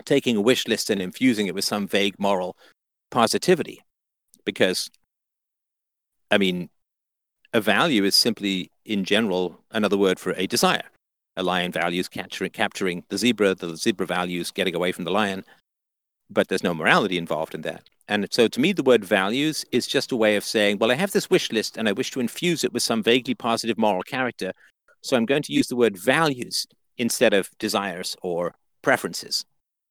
[0.05, 2.55] taking a wish list and infusing it with some vague moral
[3.11, 3.81] positivity.
[4.45, 4.89] Because
[6.31, 6.69] I mean,
[7.53, 10.83] a value is simply in general another word for a desire.
[11.37, 15.43] A lion values capturing, capturing the zebra, the zebra values getting away from the lion,
[16.29, 17.83] but there's no morality involved in that.
[18.07, 20.95] And so to me, the word values is just a way of saying, well, I
[20.95, 24.03] have this wish list and I wish to infuse it with some vaguely positive moral
[24.03, 24.53] character.
[25.01, 26.67] So I'm going to use the word values
[26.97, 29.43] instead of desires or preferences.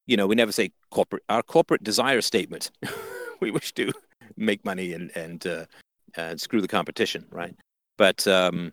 [0.07, 2.71] You know, we never say corporate, our corporate desire statement.
[3.41, 3.93] we wish to
[4.37, 7.57] make money and, and, uh, screw the competition, right?
[7.97, 8.73] But um,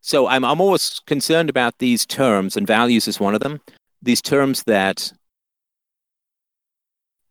[0.00, 3.60] so I'm, I'm always concerned about these terms, and values is one of them.
[4.02, 5.12] These terms that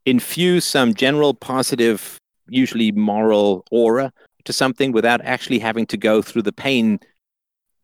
[0.06, 2.18] infuse some general positive,
[2.50, 4.12] usually moral aura
[4.46, 7.00] to something without actually having to go through the pain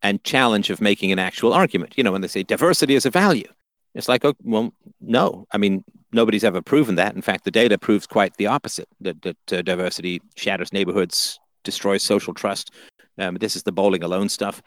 [0.02, 1.94] and challenge of making an actual argument.
[1.96, 3.48] You know, when they say diversity is a value,
[3.94, 5.46] it's like, oh, well, no.
[5.52, 5.84] I mean,
[6.14, 7.14] nobody's ever proven that.
[7.14, 12.02] In fact, the data proves quite the opposite that, that uh, diversity shatters neighborhoods, destroys
[12.02, 12.70] social trust,
[13.18, 14.62] um, this is the bowling alone stuff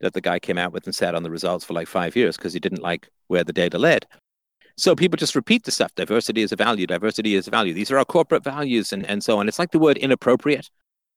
[0.00, 2.36] that the guy came out with and sat on the results for like five years
[2.36, 4.06] because he didn't like where the data led.
[4.76, 5.94] So people just repeat the stuff.
[5.94, 6.86] Diversity is a value.
[6.86, 7.74] Diversity is a value.
[7.74, 9.46] These are our corporate values and, and so on.
[9.46, 10.70] It's like the word inappropriate,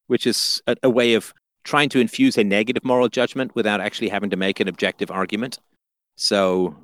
[0.08, 4.10] which is a, a way of trying to infuse a negative moral judgment without actually
[4.10, 5.60] having to make an objective argument.
[6.18, 6.76] So,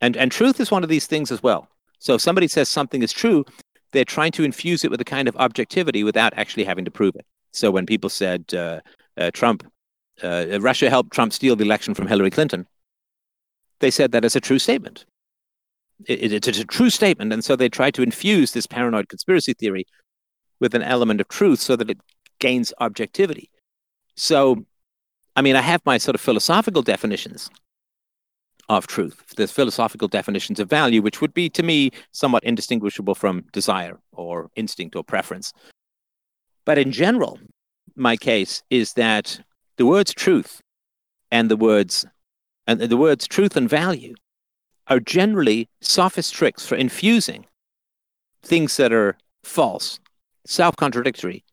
[0.00, 1.68] and, and truth is one of these things as well.
[1.98, 3.44] So if somebody says something is true,
[3.92, 7.14] they're trying to infuse it with a kind of objectivity without actually having to prove
[7.16, 7.26] it.
[7.52, 8.80] So when people said, uh,
[9.16, 9.64] uh, Trump,
[10.22, 12.66] uh, Russia helped Trump steal the election from Hillary Clinton,
[13.80, 15.04] they said that as a true statement.
[16.06, 17.32] It, it, it's a true statement.
[17.32, 19.86] And so they tried to infuse this paranoid conspiracy theory
[20.60, 21.98] with an element of truth so that it
[22.38, 23.50] gains objectivity.
[24.16, 24.64] So,
[25.34, 27.50] I mean, I have my sort of philosophical definitions
[28.68, 29.34] of truth.
[29.36, 34.50] There's philosophical definitions of value, which would be to me somewhat indistinguishable from desire or
[34.56, 35.52] instinct or preference.
[36.64, 37.38] But in general,
[37.94, 39.40] my case is that
[39.76, 40.60] the words truth
[41.30, 42.04] and the words
[42.66, 44.14] and the words truth and value
[44.88, 47.46] are generally sophist tricks for infusing
[48.42, 50.00] things that are false,
[50.44, 51.44] self-contradictory,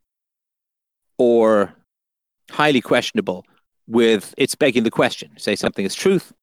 [1.18, 1.74] or
[2.50, 3.46] highly questionable
[3.88, 5.32] with it's begging the question.
[5.38, 6.34] Say something is truth,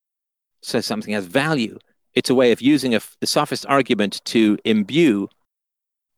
[0.63, 1.79] say something has value.
[2.15, 5.29] It's a way of using a, the sophist argument to imbue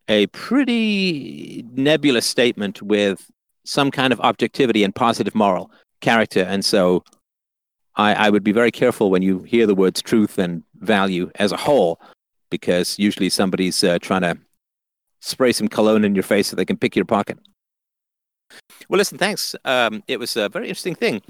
[0.09, 3.31] a pretty nebulous statement with
[3.65, 5.71] some kind of objectivity and positive moral
[6.01, 6.43] character.
[6.43, 7.05] And so
[7.97, 11.53] I, I would be very careful when you hear the words truth and value as
[11.53, 12.01] a whole,
[12.51, 14.39] because usually somebody's uh, trying to
[15.21, 17.39] spray some cologne in your face so they can pick your pocket.
[18.89, 19.55] Well, listen, thanks.
[19.65, 21.23] Um, it was a very interesting thing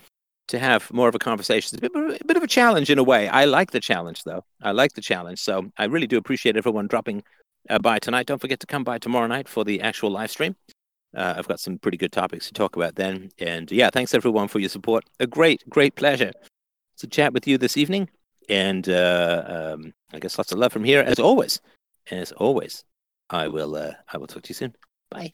[0.48, 1.76] to have more of a conversation.
[1.76, 3.28] It's a bit, a bit of a challenge in a way.
[3.28, 4.44] I like the challenge, though.
[4.62, 5.40] I like the challenge.
[5.40, 7.22] So I really do appreciate everyone dropping
[7.70, 8.26] uh, by tonight.
[8.26, 10.56] Don't forget to come by tomorrow night for the actual live stream.
[11.14, 13.30] Uh, I've got some pretty good topics to talk about then.
[13.38, 15.04] And yeah, thanks everyone for your support.
[15.20, 16.32] A great, great pleasure
[16.98, 18.08] to chat with you this evening.
[18.48, 21.60] And uh, um, I guess lots of love from here as always.
[22.10, 22.84] As always,
[23.30, 23.76] I will.
[23.76, 24.74] Uh, I will talk to you soon.
[25.10, 25.32] Bye.